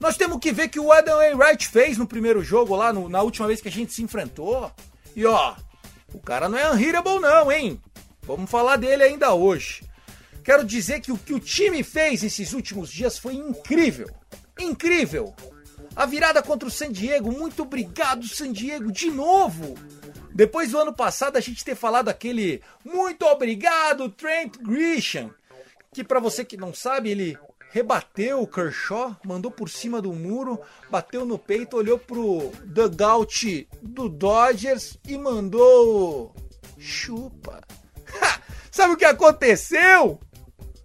Nós 0.00 0.16
temos 0.16 0.38
que 0.38 0.52
ver 0.52 0.68
que 0.68 0.80
o 0.80 0.92
Adam 0.92 1.18
Wright 1.36 1.68
fez 1.68 1.98
no 1.98 2.06
primeiro 2.06 2.42
jogo 2.42 2.74
lá, 2.74 2.92
no, 2.92 3.08
na 3.08 3.22
última 3.22 3.46
vez 3.46 3.60
que 3.60 3.68
a 3.68 3.72
gente 3.72 3.92
se 3.92 4.02
enfrentou. 4.02 4.70
E 5.14 5.24
ó, 5.26 5.54
o 6.12 6.18
cara 6.18 6.48
não 6.48 6.58
é 6.58 6.70
unhittable 6.70 7.18
não, 7.18 7.52
hein? 7.52 7.80
Vamos 8.22 8.50
falar 8.50 8.76
dele 8.76 9.02
ainda 9.02 9.34
hoje. 9.34 9.84
Quero 10.42 10.64
dizer 10.64 11.00
que 11.00 11.12
o 11.12 11.18
que 11.18 11.34
o 11.34 11.40
time 11.40 11.82
fez 11.82 12.22
esses 12.22 12.52
últimos 12.52 12.90
dias 12.90 13.18
foi 13.18 13.34
incrível. 13.34 14.08
Incrível! 14.58 15.34
A 15.94 16.06
virada 16.06 16.42
contra 16.42 16.68
o 16.68 16.70
San 16.70 16.92
Diego, 16.92 17.32
muito 17.32 17.62
obrigado, 17.62 18.26
San 18.28 18.52
Diego, 18.52 18.92
de 18.92 19.10
novo! 19.10 19.74
Depois 20.36 20.70
do 20.70 20.78
ano 20.78 20.92
passado 20.92 21.38
a 21.38 21.40
gente 21.40 21.64
ter 21.64 21.74
falado 21.74 22.10
aquele 22.10 22.62
muito 22.84 23.24
obrigado, 23.24 24.10
Trent 24.10 24.58
Grisham, 24.58 25.30
que 25.94 26.04
para 26.04 26.20
você 26.20 26.44
que 26.44 26.58
não 26.58 26.74
sabe, 26.74 27.08
ele 27.08 27.38
rebateu 27.70 28.42
o 28.42 28.46
Kershaw, 28.46 29.16
mandou 29.24 29.50
por 29.50 29.70
cima 29.70 30.02
do 30.02 30.12
muro, 30.12 30.60
bateu 30.90 31.24
no 31.24 31.38
peito, 31.38 31.78
olhou 31.78 31.98
pro 31.98 32.52
dugout 32.66 33.66
do 33.80 34.10
Dodgers 34.10 34.98
e 35.08 35.16
mandou 35.16 36.34
chupa. 36.78 37.62
Sabe 38.70 38.92
o 38.92 38.96
que 38.98 39.06
aconteceu? 39.06 40.20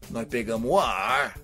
Nós 0.09 0.27
pegamos 0.29 0.71
o 0.71 0.79
ar. 0.79 1.37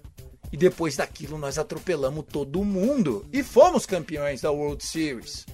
E 0.50 0.56
depois 0.56 0.96
daquilo 0.96 1.38
nós 1.38 1.58
atropelamos 1.58 2.24
todo 2.32 2.64
mundo 2.64 3.26
e 3.34 3.44
fomos 3.44 3.86
campeões 3.86 4.40
da 4.40 4.50
World 4.50 4.82
Series. 4.82 5.46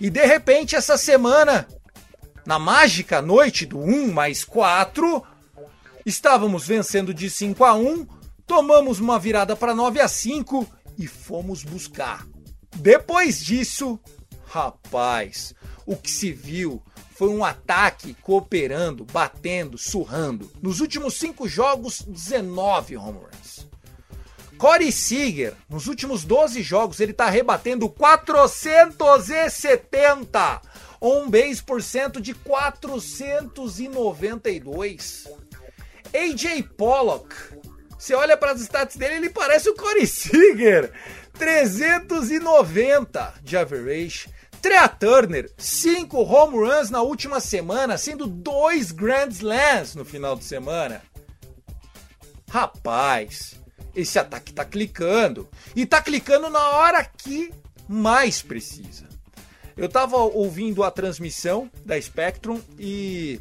E 0.00 0.08
de 0.08 0.24
repente 0.24 0.76
essa 0.76 0.96
semana, 0.96 1.66
na 2.46 2.58
mágica 2.58 3.22
noite 3.22 3.66
do 3.66 3.78
1 3.78 4.12
mais 4.12 4.44
4, 4.44 5.22
estávamos 6.04 6.66
vencendo 6.66 7.12
de 7.12 7.30
5 7.30 7.64
a 7.64 7.74
1 7.74 8.20
tomamos 8.50 8.98
uma 8.98 9.16
virada 9.16 9.54
para 9.54 9.72
9 9.72 10.00
a 10.00 10.08
5 10.08 10.66
e 10.98 11.06
fomos 11.06 11.62
buscar. 11.62 12.26
Depois 12.74 13.40
disso, 13.40 13.96
rapaz, 14.48 15.54
o 15.86 15.94
que 15.94 16.10
se 16.10 16.32
viu 16.32 16.82
foi 17.14 17.28
um 17.28 17.44
ataque 17.44 18.12
cooperando, 18.14 19.04
batendo, 19.04 19.78
surrando. 19.78 20.50
Nos 20.60 20.80
últimos 20.80 21.14
cinco 21.14 21.46
jogos, 21.46 22.02
19 22.02 22.96
home 22.96 23.18
runs. 23.18 23.68
Corey 24.58 24.90
Seager, 24.90 25.54
nos 25.68 25.86
últimos 25.86 26.24
12 26.24 26.60
jogos, 26.60 26.98
ele 26.98 27.12
está 27.12 27.30
rebatendo 27.30 27.88
470. 27.88 30.60
On 31.00 31.30
base 31.30 31.62
por 31.62 31.80
cento 31.82 32.20
de 32.20 32.34
492. 32.34 35.28
AJ 36.12 36.64
Pollock. 36.76 37.32
Você 37.98 38.14
olha 38.14 38.36
para 38.36 38.52
as 38.52 38.60
stats 38.60 38.96
dele, 38.96 39.14
ele 39.14 39.30
parece 39.30 39.68
o 39.68 39.74
Corey 39.74 40.06
Seager. 40.06 40.92
390 41.38 43.34
de 43.42 43.56
average. 43.56 44.28
Trea 44.60 44.86
Turner, 44.88 45.50
5 45.56 46.22
home 46.22 46.58
runs 46.58 46.90
na 46.90 47.00
última 47.00 47.40
semana, 47.40 47.96
sendo 47.96 48.26
dois 48.26 48.92
Grand 48.92 49.30
Slams 49.30 49.94
no 49.94 50.04
final 50.04 50.36
de 50.36 50.44
semana. 50.44 51.00
Rapaz, 52.50 53.54
esse 53.94 54.18
ataque 54.18 54.52
tá 54.52 54.64
clicando. 54.64 55.48
E 55.74 55.86
tá 55.86 56.02
clicando 56.02 56.50
na 56.50 56.68
hora 56.70 57.04
que 57.04 57.50
mais 57.88 58.42
precisa. 58.42 59.08
Eu 59.76 59.88
tava 59.88 60.16
ouvindo 60.16 60.82
a 60.82 60.90
transmissão 60.90 61.70
da 61.84 62.00
Spectrum 62.00 62.60
e 62.78 63.40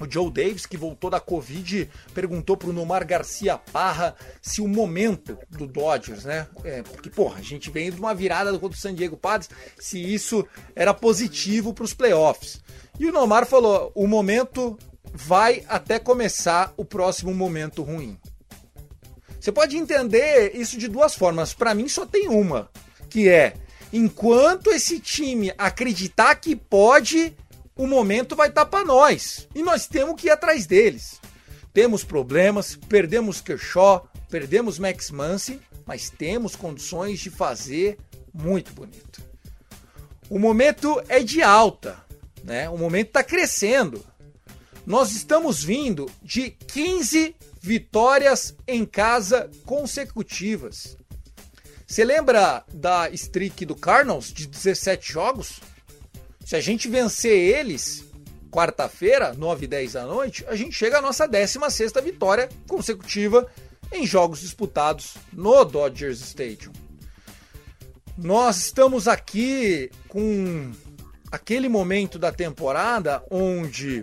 o 0.00 0.10
Joe 0.10 0.30
Davis, 0.30 0.66
que 0.66 0.76
voltou 0.76 1.10
da 1.10 1.20
Covid, 1.20 1.88
perguntou 2.14 2.56
pro 2.56 2.72
Nomar 2.72 3.06
Garcia 3.06 3.56
Parra 3.56 4.16
se 4.40 4.60
o 4.60 4.66
momento 4.66 5.38
do 5.50 5.66
Dodgers, 5.66 6.24
né? 6.24 6.46
É, 6.64 6.82
porque, 6.82 7.08
porra, 7.10 7.38
a 7.38 7.42
gente 7.42 7.70
vem 7.70 7.90
de 7.90 8.00
uma 8.00 8.14
virada 8.14 8.50
contra 8.58 8.76
o 8.76 8.80
San 8.80 8.94
Diego 8.94 9.16
Padres, 9.16 9.50
se 9.78 9.98
isso 9.98 10.46
era 10.74 10.92
positivo 10.92 11.72
para 11.72 11.84
os 11.84 11.94
playoffs. 11.94 12.60
E 12.98 13.06
o 13.06 13.12
Nomar 13.12 13.46
falou: 13.46 13.92
o 13.94 14.06
momento 14.06 14.78
vai 15.12 15.64
até 15.68 15.98
começar 15.98 16.72
o 16.76 16.84
próximo 16.84 17.32
momento 17.34 17.82
ruim. 17.82 18.18
Você 19.38 19.52
pode 19.52 19.76
entender 19.76 20.52
isso 20.54 20.78
de 20.78 20.88
duas 20.88 21.14
formas. 21.14 21.52
Para 21.52 21.74
mim, 21.74 21.88
só 21.88 22.06
tem 22.06 22.28
uma, 22.28 22.70
que 23.10 23.28
é 23.28 23.54
enquanto 23.92 24.70
esse 24.70 24.98
time 24.98 25.52
acreditar 25.58 26.34
que 26.36 26.56
pode, 26.56 27.36
o 27.76 27.86
momento 27.86 28.34
vai 28.34 28.48
estar 28.48 28.64
tá 28.64 28.70
para 28.70 28.84
nós. 28.84 29.48
E 29.54 29.62
nós 29.62 29.86
temos 29.86 30.20
que 30.20 30.28
ir 30.28 30.30
atrás 30.30 30.66
deles. 30.66 31.20
Temos 31.72 32.04
problemas, 32.04 32.76
perdemos 32.76 33.40
Kershaw, 33.40 34.08
perdemos 34.28 34.78
Max 34.78 35.10
Muncy, 35.10 35.60
mas 35.86 36.10
temos 36.10 36.54
condições 36.54 37.20
de 37.20 37.30
fazer 37.30 37.98
muito 38.32 38.72
bonito. 38.72 39.22
O 40.28 40.38
momento 40.38 41.02
é 41.08 41.22
de 41.22 41.42
alta, 41.42 42.02
né? 42.44 42.68
O 42.68 42.78
momento 42.78 43.08
está 43.08 43.22
crescendo. 43.22 44.04
Nós 44.86 45.12
estamos 45.12 45.62
vindo 45.62 46.10
de 46.22 46.50
15 46.50 47.36
vitórias 47.60 48.56
em 48.66 48.84
casa 48.84 49.50
consecutivas. 49.64 50.96
Você 51.92 52.06
lembra 52.06 52.64
da 52.72 53.10
streak 53.10 53.66
do 53.66 53.76
Cardinals 53.76 54.32
de 54.32 54.46
17 54.46 55.12
jogos? 55.12 55.60
Se 56.42 56.56
a 56.56 56.60
gente 56.62 56.88
vencer 56.88 57.36
eles 57.36 58.02
quarta-feira, 58.50 59.34
9 59.34 59.66
e 59.66 59.68
10 59.68 59.92
da 59.92 60.06
noite, 60.06 60.42
a 60.48 60.56
gente 60.56 60.72
chega 60.72 60.96
à 60.96 61.02
nossa 61.02 61.28
16 61.28 61.92
vitória 62.02 62.48
consecutiva 62.66 63.46
em 63.92 64.06
jogos 64.06 64.40
disputados 64.40 65.18
no 65.34 65.66
Dodgers 65.66 66.22
Stadium. 66.22 66.72
Nós 68.16 68.56
estamos 68.56 69.06
aqui 69.06 69.90
com 70.08 70.72
aquele 71.30 71.68
momento 71.68 72.18
da 72.18 72.32
temporada 72.32 73.22
onde 73.30 74.02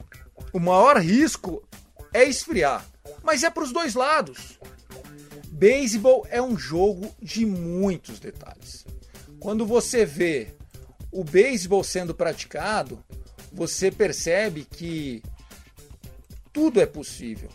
o 0.53 0.59
maior 0.59 0.97
risco 0.97 1.67
é 2.13 2.23
esfriar, 2.23 2.85
mas 3.23 3.43
é 3.43 3.49
para 3.49 3.63
os 3.63 3.71
dois 3.71 3.95
lados. 3.95 4.58
Beisebol 5.59 6.25
é 6.29 6.41
um 6.41 6.57
jogo 6.57 7.13
de 7.21 7.45
muitos 7.45 8.17
detalhes. 8.17 8.85
Quando 9.41 9.65
você 9.65 10.05
vê 10.05 10.47
o 11.11 11.21
beisebol 11.21 11.83
sendo 11.83 12.15
praticado, 12.15 13.03
você 13.51 13.91
percebe 13.91 14.63
que 14.63 15.21
tudo 16.53 16.79
é 16.79 16.85
possível. 16.85 17.49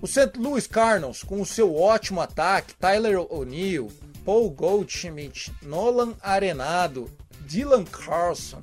O 0.00 0.06
St. 0.06 0.30
Louis 0.36 0.68
Cardinals, 0.68 1.24
com 1.24 1.40
o 1.40 1.46
seu 1.46 1.74
ótimo 1.74 2.20
ataque, 2.20 2.74
Tyler 2.74 3.18
O'Neill, 3.28 3.90
Paul 4.24 4.48
Goldschmidt, 4.50 5.52
Nolan 5.60 6.14
Arenado, 6.22 7.10
Dylan 7.40 7.84
Carlson, 7.84 8.62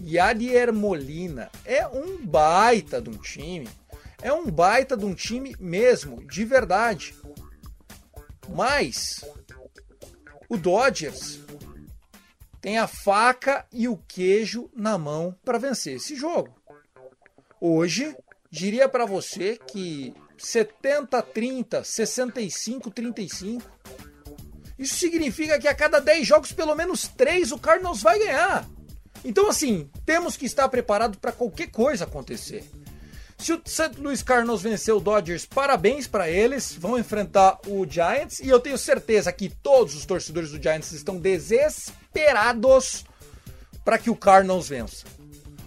Yadier 0.00 0.72
Molina, 0.72 1.50
é 1.66 1.86
um 1.86 2.16
baita 2.24 2.98
de 2.98 3.10
um 3.10 3.18
time. 3.18 3.68
É 4.22 4.32
um 4.32 4.50
baita 4.50 4.96
de 4.96 5.04
um 5.04 5.12
time 5.12 5.54
mesmo, 5.60 6.24
de 6.24 6.46
verdade. 6.46 7.14
Mas 8.48 9.24
o 10.48 10.56
Dodgers 10.56 11.40
tem 12.60 12.78
a 12.78 12.86
faca 12.86 13.66
e 13.72 13.88
o 13.88 13.96
queijo 14.08 14.70
na 14.74 14.96
mão 14.96 15.36
para 15.44 15.58
vencer 15.58 15.96
esse 15.96 16.16
jogo. 16.16 16.54
Hoje, 17.60 18.16
diria 18.50 18.88
para 18.88 19.04
você 19.04 19.58
que 19.58 20.14
70 20.36 21.20
30, 21.22 21.84
65 21.84 22.90
35. 22.90 23.62
Isso 24.78 24.96
significa 24.96 25.58
que 25.58 25.68
a 25.68 25.74
cada 25.74 26.00
10 26.00 26.26
jogos, 26.26 26.52
pelo 26.52 26.74
menos 26.74 27.06
3 27.08 27.52
o 27.52 27.58
Cardinals 27.58 28.02
vai 28.02 28.18
ganhar. 28.18 28.68
Então 29.24 29.48
assim, 29.48 29.90
temos 30.04 30.36
que 30.36 30.46
estar 30.46 30.68
preparado 30.68 31.18
para 31.18 31.32
qualquer 31.32 31.68
coisa 31.70 32.04
acontecer. 32.04 32.64
Se 33.36 33.52
o 33.52 33.60
St. 33.64 34.00
Louis 34.00 34.22
Cardinals 34.22 34.62
vencer 34.62 34.94
o 34.94 35.00
Dodgers, 35.00 35.44
parabéns 35.44 36.06
para 36.06 36.30
eles. 36.30 36.74
Vão 36.74 36.98
enfrentar 36.98 37.58
o 37.66 37.86
Giants 37.86 38.40
e 38.40 38.48
eu 38.48 38.60
tenho 38.60 38.78
certeza 38.78 39.32
que 39.32 39.48
todos 39.48 39.94
os 39.94 40.06
torcedores 40.06 40.50
do 40.50 40.62
Giants 40.62 40.92
estão 40.92 41.18
desesperados 41.18 43.04
para 43.84 43.98
que 43.98 44.08
o 44.08 44.16
Cardinals 44.16 44.68
vença. 44.68 45.04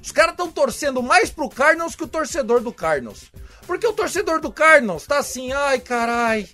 Os 0.02 0.12
caras 0.12 0.32
estão 0.32 0.52
torcendo 0.52 1.04
mais 1.04 1.30
pro 1.30 1.50
Cardinals 1.50 1.96
que 1.96 2.04
o 2.04 2.08
torcedor 2.08 2.62
do 2.62 2.72
Cardinals. 2.72 3.32
Porque 3.66 3.86
o 3.86 3.94
torcedor 3.94 4.40
do 4.40 4.52
Cardinals 4.52 5.06
tá 5.06 5.20
assim, 5.20 5.52
ai 5.52 5.80
carai, 5.80 6.48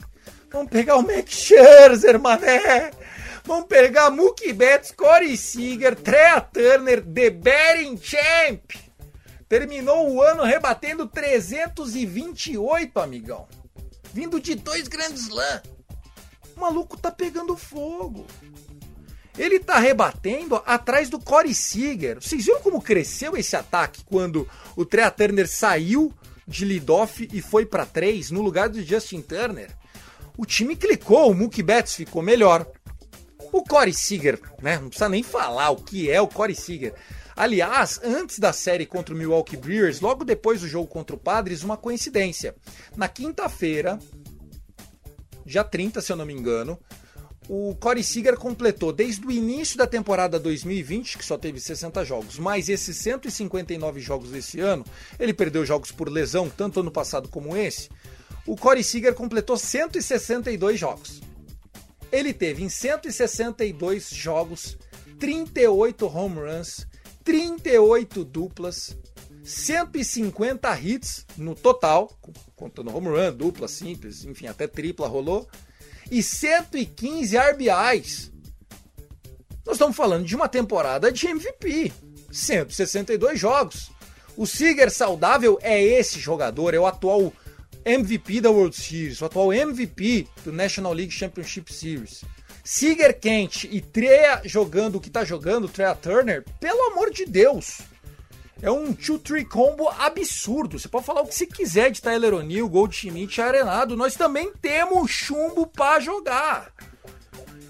vamos 0.51 0.71
pegar 0.71 0.97
o 0.97 1.03
Max 1.03 1.29
Scherzer, 1.29 2.19
mané. 2.19 2.91
Vamos 3.45 3.67
pegar 3.67 4.09
Mookie 4.09 4.53
Betts, 4.53 4.91
Corey 4.91 5.35
Seager, 5.35 5.95
Trea 5.95 6.39
Turner, 6.41 7.03
The 7.03 7.29
Betting 7.29 7.99
Champ. 8.01 8.92
Terminou 9.53 10.11
o 10.11 10.19
ano 10.19 10.41
rebatendo 10.43 11.05
328, 11.05 12.99
amigão. 12.99 13.47
Vindo 14.11 14.39
de 14.39 14.55
dois 14.55 14.87
grandes 14.87 15.27
Slam. 15.27 15.61
O 16.57 16.59
maluco 16.59 16.97
tá 16.97 17.11
pegando 17.11 17.55
fogo. 17.55 18.25
Ele 19.37 19.59
tá 19.59 19.77
rebatendo 19.77 20.55
atrás 20.65 21.07
do 21.07 21.19
Corey 21.19 21.53
Seager. 21.53 22.19
Vocês 22.19 22.45
viram 22.45 22.61
como 22.61 22.81
cresceu 22.81 23.37
esse 23.37 23.55
ataque 23.55 24.03
quando 24.05 24.49
o 24.75 24.83
Trea 24.83 25.11
Turner 25.11 25.47
saiu 25.47 26.11
de 26.47 26.65
leadoff 26.65 27.29
e 27.31 27.39
foi 27.39 27.63
para 27.63 27.85
três 27.85 28.31
no 28.31 28.41
lugar 28.41 28.69
do 28.69 28.81
Justin 28.81 29.21
Turner? 29.21 29.69
O 30.35 30.47
time 30.47 30.75
clicou, 30.75 31.29
o 31.29 31.35
Mookie 31.35 31.61
Betts 31.61 31.93
ficou 31.93 32.23
melhor. 32.23 32.65
O 33.51 33.63
Corey 33.63 33.93
Seager, 33.93 34.41
né? 34.63 34.79
Não 34.79 34.89
precisa 34.89 35.09
nem 35.09 35.21
falar 35.21 35.69
o 35.69 35.75
que 35.75 36.09
é 36.09 36.19
o 36.19 36.27
Corey 36.27 36.55
Seager. 36.55 36.95
Aliás, 37.35 37.99
antes 38.03 38.37
da 38.37 38.53
série 38.53 38.85
contra 38.85 39.13
o 39.13 39.17
Milwaukee 39.17 39.57
Brewers, 39.57 39.99
logo 39.99 40.23
depois 40.23 40.61
do 40.61 40.67
jogo 40.67 40.87
contra 40.87 41.15
o 41.15 41.19
Padres, 41.19 41.63
uma 41.63 41.77
coincidência. 41.77 42.55
Na 42.95 43.07
quinta-feira, 43.07 43.97
dia 45.45 45.63
30, 45.63 46.01
se 46.01 46.11
eu 46.11 46.15
não 46.15 46.25
me 46.25 46.33
engano, 46.33 46.79
o 47.49 47.75
Corey 47.75 48.03
Seager 48.03 48.37
completou 48.37 48.93
desde 48.93 49.25
o 49.25 49.31
início 49.31 49.77
da 49.77 49.85
temporada 49.87 50.39
2020, 50.39 51.17
que 51.17 51.25
só 51.25 51.37
teve 51.37 51.59
60 51.59 52.05
jogos, 52.05 52.39
mais 52.39 52.69
esses 52.69 52.95
159 52.97 53.99
jogos 53.99 54.29
desse 54.29 54.59
ano, 54.59 54.85
ele 55.19 55.33
perdeu 55.33 55.65
jogos 55.65 55.91
por 55.91 56.09
lesão, 56.09 56.49
tanto 56.49 56.79
ano 56.79 56.91
passado 56.91 57.27
como 57.27 57.57
esse. 57.57 57.89
O 58.45 58.55
Corey 58.55 58.83
Seager 58.83 59.13
completou 59.13 59.57
162 59.57 60.79
jogos. 60.79 61.21
Ele 62.11 62.33
teve 62.33 62.63
em 62.63 62.69
162 62.69 64.09
jogos 64.09 64.77
38 65.19 66.05
home 66.05 66.39
runs, 66.39 66.85
38 67.23 68.23
duplas, 68.25 68.97
150 69.43 70.79
hits 70.79 71.25
no 71.37 71.55
total, 71.55 72.11
contando 72.55 72.95
home 72.95 73.07
run, 73.07 73.33
dupla, 73.33 73.67
simples, 73.67 74.23
enfim, 74.25 74.47
até 74.47 74.67
tripla 74.67 75.07
rolou, 75.07 75.47
e 76.11 76.21
115 76.21 77.37
RBIs. 77.37 78.31
Nós 79.65 79.75
estamos 79.75 79.95
falando 79.95 80.25
de 80.25 80.35
uma 80.35 80.49
temporada 80.49 81.11
de 81.11 81.27
MVP, 81.27 81.91
162 82.31 83.39
jogos. 83.39 83.91
O 84.35 84.45
Seager 84.45 84.91
saudável 84.91 85.57
é 85.61 85.81
esse 85.81 86.19
jogador, 86.19 86.73
é 86.73 86.79
o 86.79 86.85
atual 86.85 87.31
MVP 87.85 88.41
da 88.41 88.49
World 88.49 88.75
Series, 88.75 89.21
o 89.21 89.25
atual 89.25 89.53
MVP 89.53 90.27
do 90.43 90.51
National 90.51 90.93
League 90.93 91.11
Championship 91.11 91.71
Series. 91.73 92.23
Seager 92.63 93.19
Kent 93.19 93.65
e 93.65 93.81
Treya 93.81 94.41
jogando 94.45 94.95
o 94.95 95.01
que 95.01 95.09
tá 95.09 95.25
jogando, 95.25 95.67
Treya 95.67 95.93
Turner, 95.93 96.45
pelo 96.61 96.91
amor 96.91 97.11
de 97.11 97.25
Deus. 97.25 97.81
É 98.61 98.71
um 98.71 98.93
2-3 98.93 99.45
combo 99.45 99.89
absurdo. 99.89 100.79
Você 100.79 100.87
pode 100.87 101.05
falar 101.05 101.21
o 101.21 101.27
que 101.27 101.35
você 101.35 101.45
quiser 101.45 101.91
de 101.91 102.01
Tyler 102.01 102.33
O'Neill, 102.33 102.69
Goldschmidt 102.69 103.41
Arenado. 103.41 103.97
Nós 103.97 104.15
também 104.15 104.53
temos 104.61 105.11
chumbo 105.11 105.67
para 105.67 105.99
jogar. 105.99 106.71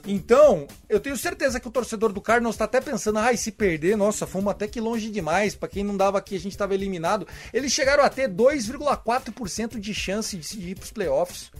Então, 0.05 0.67
eu 0.87 0.99
tenho 0.99 1.17
certeza 1.17 1.59
que 1.59 1.67
o 1.67 1.71
torcedor 1.71 2.11
do 2.11 2.21
Cardinals 2.21 2.55
está 2.55 2.65
até 2.65 2.79
pensando, 2.79 3.17
ai, 3.17 3.37
se 3.37 3.51
perder, 3.51 3.97
nossa, 3.97 4.27
fomos 4.27 4.51
até 4.51 4.67
que 4.67 4.79
longe 4.79 5.09
demais. 5.09 5.55
Para 5.55 5.69
quem 5.69 5.83
não 5.83 5.97
dava 5.97 6.19
aqui, 6.19 6.35
a 6.35 6.39
gente 6.39 6.51
estava 6.51 6.75
eliminado. 6.75 7.27
Eles 7.51 7.71
chegaram 7.71 8.03
a 8.03 8.09
ter 8.09 8.29
2,4% 8.29 9.79
de 9.79 9.93
chance 9.95 10.37
de 10.37 10.69
ir 10.69 10.75
para 10.75 10.83
os 10.83 10.91
playoffs. 10.91 11.51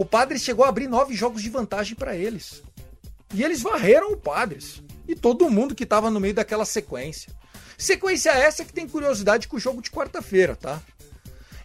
O 0.00 0.04
Padres 0.06 0.40
chegou 0.40 0.64
a 0.64 0.70
abrir 0.70 0.88
nove 0.88 1.14
jogos 1.14 1.42
de 1.42 1.50
vantagem 1.50 1.94
para 1.94 2.16
eles. 2.16 2.62
E 3.34 3.44
eles 3.44 3.60
varreram 3.60 4.10
o 4.12 4.16
Padres. 4.16 4.82
E 5.06 5.14
todo 5.14 5.50
mundo 5.50 5.74
que 5.74 5.84
estava 5.84 6.10
no 6.10 6.18
meio 6.18 6.32
daquela 6.32 6.64
sequência. 6.64 7.30
Sequência 7.76 8.30
essa 8.30 8.64
que 8.64 8.72
tem 8.72 8.88
curiosidade 8.88 9.46
com 9.46 9.58
o 9.58 9.60
jogo 9.60 9.82
de 9.82 9.90
quarta-feira, 9.90 10.56
tá? 10.56 10.80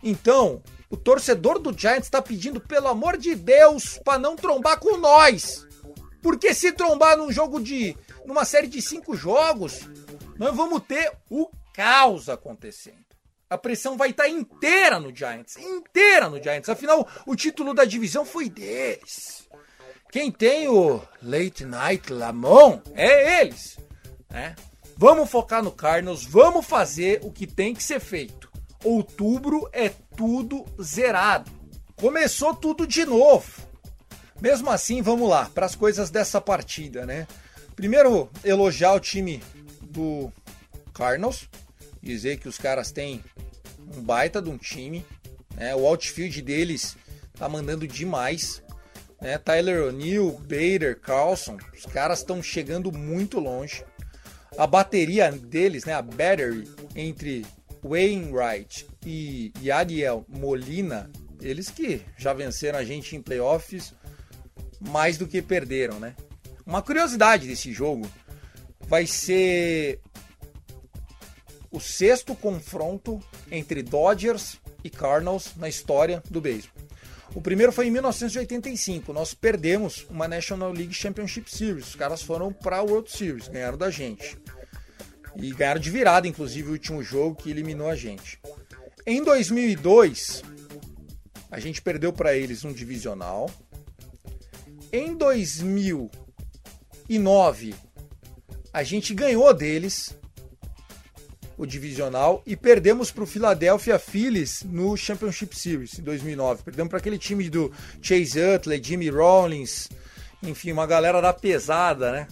Então, 0.03 0.61
o 0.89 0.97
torcedor 0.97 1.59
do 1.59 1.71
Giants 1.71 2.07
está 2.07 2.21
pedindo, 2.21 2.59
pelo 2.59 2.89
amor 2.89 3.15
de 3.15 3.35
Deus, 3.35 4.01
para 4.03 4.19
não 4.19 4.35
trombar 4.35 4.81
com 4.81 4.97
nós. 4.97 5.65
Porque 6.21 6.53
se 6.53 6.73
trombar 6.73 7.15
num 7.15 7.31
jogo 7.31 7.57
de. 7.61 7.95
numa 8.25 8.43
série 8.43 8.67
de 8.67 8.81
cinco 8.81 9.15
jogos, 9.15 9.87
nós 10.37 10.53
vamos 10.53 10.83
ter 10.85 11.09
o 11.29 11.49
caos 11.73 12.27
acontecendo. 12.27 13.04
A 13.49 13.57
pressão 13.57 13.95
vai 13.95 14.09
estar 14.09 14.23
tá 14.23 14.29
inteira 14.29 14.99
no 14.99 15.15
Giants. 15.15 15.55
Inteira 15.57 16.29
no 16.29 16.41
Giants. 16.41 16.69
Afinal, 16.69 17.07
o 17.25 17.35
título 17.35 17.73
da 17.73 17.85
divisão 17.85 18.25
foi 18.25 18.49
deles. 18.49 19.47
Quem 20.11 20.31
tem 20.31 20.67
o 20.67 21.01
Late 21.21 21.65
Night 21.65 22.11
Lamont 22.11 22.81
é 22.93 23.41
eles. 23.41 23.77
Né? 24.29 24.55
Vamos 24.97 25.29
focar 25.29 25.61
no 25.61 25.71
Cardinals, 25.71 26.23
vamos 26.23 26.65
fazer 26.65 27.19
o 27.21 27.31
que 27.31 27.45
tem 27.45 27.73
que 27.73 27.83
ser 27.83 27.99
feito. 27.99 28.49
Outubro 28.83 29.69
é 29.73 29.89
tudo 29.89 30.65
zerado. 30.81 31.51
Começou 31.95 32.53
tudo 32.55 32.87
de 32.87 33.05
novo. 33.05 33.67
Mesmo 34.39 34.69
assim, 34.69 35.01
vamos 35.01 35.29
lá 35.29 35.49
para 35.53 35.65
as 35.65 35.75
coisas 35.75 36.09
dessa 36.09 36.39
partida, 36.39 37.05
né? 37.05 37.27
Primeiro, 37.75 38.29
elogiar 38.43 38.93
o 38.93 38.99
time 38.99 39.43
do 39.81 40.31
Cardinals, 40.93 41.49
dizer 42.05 42.37
que 42.37 42.47
os 42.47 42.57
caras 42.57 42.91
têm 42.91 43.21
um 43.95 44.01
baita 44.01 44.41
de 44.41 44.49
um 44.49 44.57
time, 44.57 45.05
né? 45.55 45.75
O 45.75 45.85
outfield 45.85 46.41
deles 46.41 46.95
tá 47.37 47.49
mandando 47.49 47.87
demais, 47.87 48.63
né? 49.21 49.37
Tyler 49.37 49.87
O'Neill, 49.87 50.31
Bader, 50.39 50.99
Carlson, 50.99 51.57
os 51.73 51.85
caras 51.85 52.19
estão 52.19 52.41
chegando 52.41 52.91
muito 52.91 53.39
longe 53.39 53.83
a 54.57 54.65
bateria 54.65 55.31
deles, 55.31 55.85
né, 55.85 55.93
a 55.93 56.01
battery 56.01 56.67
entre 56.95 57.45
Wainwright 57.83 58.87
e 59.05 59.51
Yadiel 59.61 60.25
Molina, 60.27 61.09
eles 61.41 61.69
que 61.69 62.01
já 62.17 62.33
venceram 62.33 62.79
a 62.79 62.83
gente 62.83 63.15
em 63.15 63.21
playoffs 63.21 63.93
mais 64.79 65.17
do 65.17 65.27
que 65.27 65.41
perderam, 65.41 65.99
né? 65.99 66.15
Uma 66.65 66.81
curiosidade 66.81 67.47
desse 67.47 67.71
jogo 67.71 68.09
vai 68.87 69.05
ser 69.05 69.99
o 71.75 71.79
sexto 71.79 72.33
confronto 72.33 73.21
entre 73.51 73.83
Dodgers 73.83 74.57
e 74.81 74.89
Cardinals 74.89 75.57
na 75.57 75.67
história 75.67 76.23
do 76.29 76.39
beisebol. 76.39 76.73
O 77.33 77.41
primeiro 77.41 77.73
foi 77.73 77.87
em 77.87 77.91
1985. 77.91 79.11
Nós 79.11 79.33
perdemos 79.33 80.05
uma 80.09 80.25
National 80.25 80.71
League 80.71 80.93
Championship 80.93 81.53
Series. 81.53 81.89
Os 81.89 81.95
caras 81.95 82.21
foram 82.21 82.53
para 82.53 82.77
a 82.77 82.81
World 82.81 83.11
Series, 83.11 83.49
ganharam 83.49 83.77
da 83.77 83.91
gente. 83.91 84.37
E 85.35 85.51
ganharam 85.51 85.81
de 85.81 85.91
virada, 85.91 86.29
inclusive, 86.29 86.69
o 86.69 86.71
último 86.71 87.03
jogo 87.03 87.35
que 87.35 87.49
eliminou 87.49 87.89
a 87.89 87.95
gente. 87.95 88.39
Em 89.05 89.21
2002, 89.21 90.43
a 91.51 91.59
gente 91.59 91.81
perdeu 91.81 92.13
para 92.13 92.37
eles 92.37 92.63
um 92.63 92.71
divisional. 92.71 93.51
Em 94.93 95.13
2009, 95.13 97.75
a 98.71 98.81
gente 98.81 99.13
ganhou 99.13 99.53
deles 99.53 100.15
o 101.57 101.65
divisional 101.65 102.41
e 102.45 102.55
perdemos 102.55 103.11
para 103.11 103.23
o 103.23 103.27
Philadelphia 103.27 103.97
Phillies 103.97 104.63
no 104.63 104.95
Championship 104.97 105.57
Series 105.57 105.99
em 105.99 106.03
2009. 106.03 106.63
Perdemos 106.63 106.89
para 106.89 106.99
aquele 106.99 107.17
time 107.17 107.49
do 107.49 107.71
Chase 108.01 108.39
Utley, 108.39 108.81
Jimmy 108.83 109.09
Rollins, 109.09 109.89
enfim, 110.43 110.71
uma 110.71 110.85
galera 110.85 111.21
da 111.21 111.33
pesada, 111.33 112.11
né? 112.11 112.27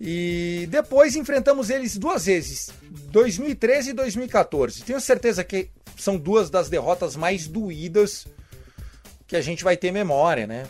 E 0.00 0.66
depois 0.70 1.14
enfrentamos 1.14 1.68
eles 1.68 1.98
duas 1.98 2.24
vezes, 2.24 2.70
2013 3.10 3.90
e 3.90 3.92
2014. 3.92 4.82
Tenho 4.82 5.00
certeza 5.00 5.44
que 5.44 5.70
são 5.98 6.16
duas 6.16 6.48
das 6.48 6.70
derrotas 6.70 7.16
mais 7.16 7.46
doídas 7.46 8.26
que 9.26 9.36
a 9.36 9.42
gente 9.42 9.62
vai 9.62 9.76
ter 9.76 9.92
memória, 9.92 10.46
né? 10.46 10.66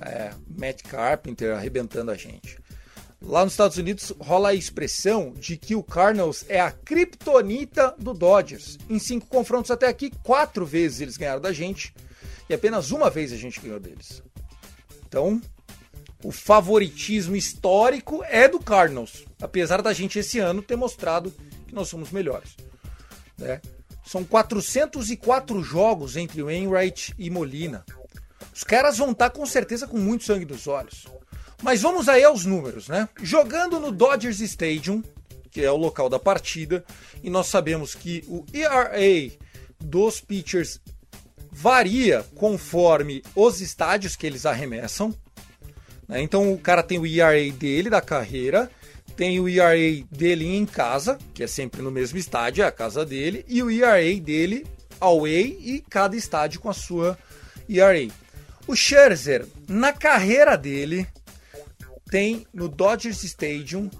É, 0.00 0.30
Matt 0.48 0.82
Carpenter 0.82 1.54
arrebentando 1.54 2.10
a 2.10 2.16
gente. 2.16 2.61
Lá 3.24 3.44
nos 3.44 3.52
Estados 3.52 3.78
Unidos 3.78 4.12
rola 4.18 4.50
a 4.50 4.54
expressão 4.54 5.32
de 5.32 5.56
que 5.56 5.74
o 5.74 5.82
Cardinals 5.82 6.44
é 6.48 6.60
a 6.60 6.72
criptonita 6.72 7.94
do 7.98 8.12
Dodgers. 8.12 8.78
Em 8.90 8.98
cinco 8.98 9.26
confrontos 9.26 9.70
até 9.70 9.86
aqui, 9.86 10.10
quatro 10.22 10.66
vezes 10.66 11.00
eles 11.00 11.16
ganharam 11.16 11.40
da 11.40 11.52
gente 11.52 11.94
e 12.48 12.54
apenas 12.54 12.90
uma 12.90 13.08
vez 13.08 13.32
a 13.32 13.36
gente 13.36 13.60
ganhou 13.60 13.78
deles. 13.78 14.22
Então, 15.06 15.40
o 16.24 16.32
favoritismo 16.32 17.36
histórico 17.36 18.22
é 18.24 18.48
do 18.48 18.58
Cardinals, 18.58 19.24
apesar 19.40 19.82
da 19.82 19.92
gente 19.92 20.18
esse 20.18 20.38
ano 20.38 20.60
ter 20.60 20.76
mostrado 20.76 21.32
que 21.66 21.74
nós 21.74 21.88
somos 21.88 22.10
melhores. 22.10 22.56
Né? 23.38 23.60
São 24.04 24.24
404 24.24 25.62
jogos 25.62 26.16
entre 26.16 26.42
Wainwright 26.42 27.14
e 27.16 27.30
Molina. 27.30 27.84
Os 28.54 28.64
caras 28.64 28.98
vão 28.98 29.12
estar 29.12 29.30
com 29.30 29.46
certeza 29.46 29.86
com 29.86 29.96
muito 29.96 30.24
sangue 30.24 30.44
dos 30.44 30.66
olhos. 30.66 31.06
Mas 31.62 31.80
vamos 31.80 32.08
aí 32.08 32.24
aos 32.24 32.44
números, 32.44 32.88
né? 32.88 33.08
Jogando 33.22 33.78
no 33.78 33.92
Dodgers 33.92 34.40
Stadium, 34.40 35.02
que 35.50 35.62
é 35.62 35.70
o 35.70 35.76
local 35.76 36.08
da 36.08 36.18
partida, 36.18 36.84
e 37.22 37.30
nós 37.30 37.46
sabemos 37.46 37.94
que 37.94 38.24
o 38.26 38.44
ERA 38.52 38.90
dos 39.78 40.20
pitchers 40.20 40.80
varia 41.52 42.24
conforme 42.34 43.22
os 43.36 43.60
estádios 43.60 44.16
que 44.16 44.26
eles 44.26 44.44
arremessam. 44.44 45.14
Né? 46.08 46.22
Então 46.22 46.52
o 46.52 46.58
cara 46.58 46.82
tem 46.82 46.98
o 46.98 47.06
ERA 47.06 47.52
dele 47.52 47.88
da 47.88 48.00
carreira, 48.00 48.68
tem 49.14 49.38
o 49.38 49.48
ERA 49.48 50.04
dele 50.10 50.46
em 50.46 50.66
casa, 50.66 51.16
que 51.32 51.44
é 51.44 51.46
sempre 51.46 51.80
no 51.80 51.92
mesmo 51.92 52.18
estádio, 52.18 52.64
é 52.64 52.66
a 52.66 52.72
casa 52.72 53.04
dele, 53.04 53.44
e 53.46 53.62
o 53.62 53.70
ERA 53.70 54.20
dele 54.20 54.66
away 54.98 55.58
e 55.60 55.84
cada 55.88 56.16
estádio 56.16 56.60
com 56.60 56.70
a 56.70 56.74
sua 56.74 57.16
ERA. 57.68 58.08
O 58.66 58.74
Scherzer, 58.74 59.46
na 59.68 59.92
carreira 59.92 60.56
dele, 60.56 61.06
tem 62.12 62.46
no 62.52 62.68
Dodgers 62.68 63.24
Stadium 63.24 63.90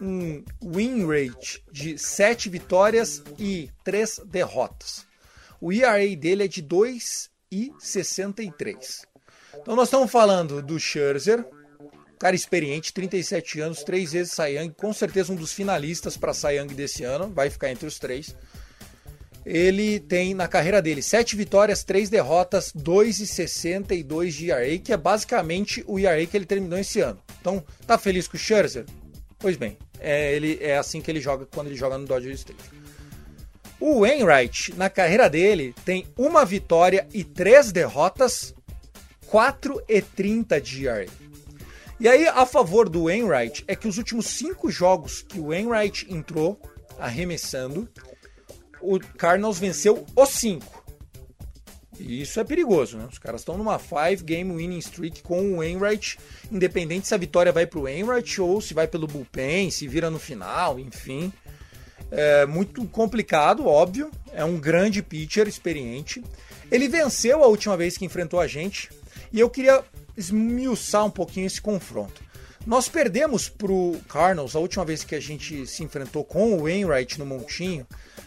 um 0.00 0.42
win 0.62 1.04
rate 1.04 1.62
de 1.72 1.98
7 1.98 2.48
vitórias 2.48 3.24
e 3.36 3.68
3 3.82 4.20
derrotas. 4.26 5.04
O 5.60 5.72
ERA 5.72 6.14
dele 6.14 6.44
é 6.44 6.48
de 6.48 6.62
2,63. 6.62 9.02
Então 9.60 9.74
nós 9.74 9.88
estamos 9.88 10.12
falando 10.12 10.62
do 10.62 10.78
Scherzer, 10.78 11.44
cara 12.20 12.36
experiente, 12.36 12.92
37 12.92 13.60
anos, 13.60 13.82
três 13.82 14.12
vezes 14.12 14.32
Cy 14.32 14.56
Young, 14.56 14.70
com 14.70 14.92
certeza 14.92 15.32
um 15.32 15.36
dos 15.36 15.52
finalistas 15.52 16.16
para 16.16 16.52
Young 16.52 16.72
desse 16.72 17.02
ano, 17.02 17.32
vai 17.34 17.50
ficar 17.50 17.68
entre 17.68 17.88
os 17.88 17.98
três. 17.98 18.32
Ele 19.44 20.00
tem 20.00 20.32
na 20.32 20.48
carreira 20.48 20.80
dele 20.80 21.02
7 21.02 21.36
vitórias, 21.36 21.84
3 21.84 22.08
derrotas, 22.08 22.72
2,62 22.72 24.30
de 24.30 24.50
ERA, 24.50 24.78
que 24.78 24.92
é 24.92 24.96
basicamente 24.96 25.84
o 25.86 25.98
ERA 25.98 26.24
que 26.24 26.36
ele 26.36 26.46
terminou 26.46 26.78
esse 26.78 27.00
ano. 27.00 27.20
Então, 27.44 27.62
tá 27.86 27.98
feliz 27.98 28.26
com 28.26 28.38
o 28.38 28.40
Scherzer? 28.40 28.86
Pois 29.38 29.58
bem, 29.58 29.76
é, 30.00 30.34
ele, 30.34 30.56
é 30.62 30.78
assim 30.78 31.02
que 31.02 31.10
ele 31.10 31.20
joga 31.20 31.44
quando 31.44 31.66
ele 31.66 31.76
joga 31.76 31.98
no 31.98 32.06
Dodger 32.06 32.32
Stadium. 32.32 32.64
O 33.78 34.00
Wainwright, 34.00 34.72
na 34.78 34.88
carreira 34.88 35.28
dele, 35.28 35.74
tem 35.84 36.06
uma 36.16 36.42
vitória 36.46 37.06
e 37.12 37.22
três 37.22 37.70
derrotas, 37.70 38.54
4,30 39.30 40.58
de 40.58 40.86
ERA. 40.86 41.06
E 42.00 42.08
aí, 42.08 42.26
a 42.26 42.46
favor 42.46 42.88
do 42.88 43.04
Wainwright, 43.04 43.62
é 43.68 43.76
que 43.76 43.86
os 43.86 43.98
últimos 43.98 44.24
cinco 44.28 44.70
jogos 44.70 45.20
que 45.20 45.38
o 45.38 45.48
Wainwright 45.48 46.06
entrou 46.10 46.58
arremessando, 46.98 47.86
o 48.80 48.98
Cardinals 48.98 49.58
venceu 49.58 50.06
os 50.16 50.30
cinco. 50.30 50.82
E 51.98 52.22
isso 52.22 52.40
é 52.40 52.44
perigoso, 52.44 52.96
né? 52.96 53.06
Os 53.10 53.18
caras 53.18 53.40
estão 53.40 53.56
numa 53.56 53.78
five 53.78 54.22
game 54.22 54.54
winning 54.54 54.78
streak 54.78 55.22
com 55.22 55.52
o 55.52 55.56
Wainwright, 55.58 56.18
independente 56.50 57.06
se 57.06 57.14
a 57.14 57.18
vitória 57.18 57.52
vai 57.52 57.66
para 57.66 57.78
o 57.78 57.82
Wainwright 57.82 58.40
ou 58.40 58.60
se 58.60 58.74
vai 58.74 58.86
pelo 58.86 59.06
bullpen, 59.06 59.70
se 59.70 59.86
vira 59.86 60.10
no 60.10 60.18
final, 60.18 60.78
enfim. 60.78 61.32
É 62.10 62.46
muito 62.46 62.86
complicado, 62.86 63.66
óbvio. 63.66 64.10
É 64.32 64.44
um 64.44 64.58
grande 64.58 65.02
pitcher 65.02 65.48
experiente. 65.48 66.22
Ele 66.70 66.88
venceu 66.88 67.42
a 67.42 67.46
última 67.46 67.76
vez 67.76 67.96
que 67.96 68.04
enfrentou 68.04 68.40
a 68.40 68.46
gente 68.46 68.90
e 69.32 69.40
eu 69.40 69.50
queria 69.50 69.82
esmiuçar 70.16 71.04
um 71.04 71.10
pouquinho 71.10 71.46
esse 71.46 71.60
confronto. 71.60 72.22
Nós 72.66 72.88
perdemos 72.88 73.48
pro 73.48 73.96
Cardinals 74.08 74.56
a 74.56 74.58
última 74.58 74.84
vez 74.84 75.04
que 75.04 75.14
a 75.14 75.20
gente 75.20 75.66
se 75.66 75.82
enfrentou 75.82 76.24
com 76.24 76.54
o 76.54 76.62
Wainwright 76.62 77.18
no 77.18 77.26
Montinho. 77.26 77.86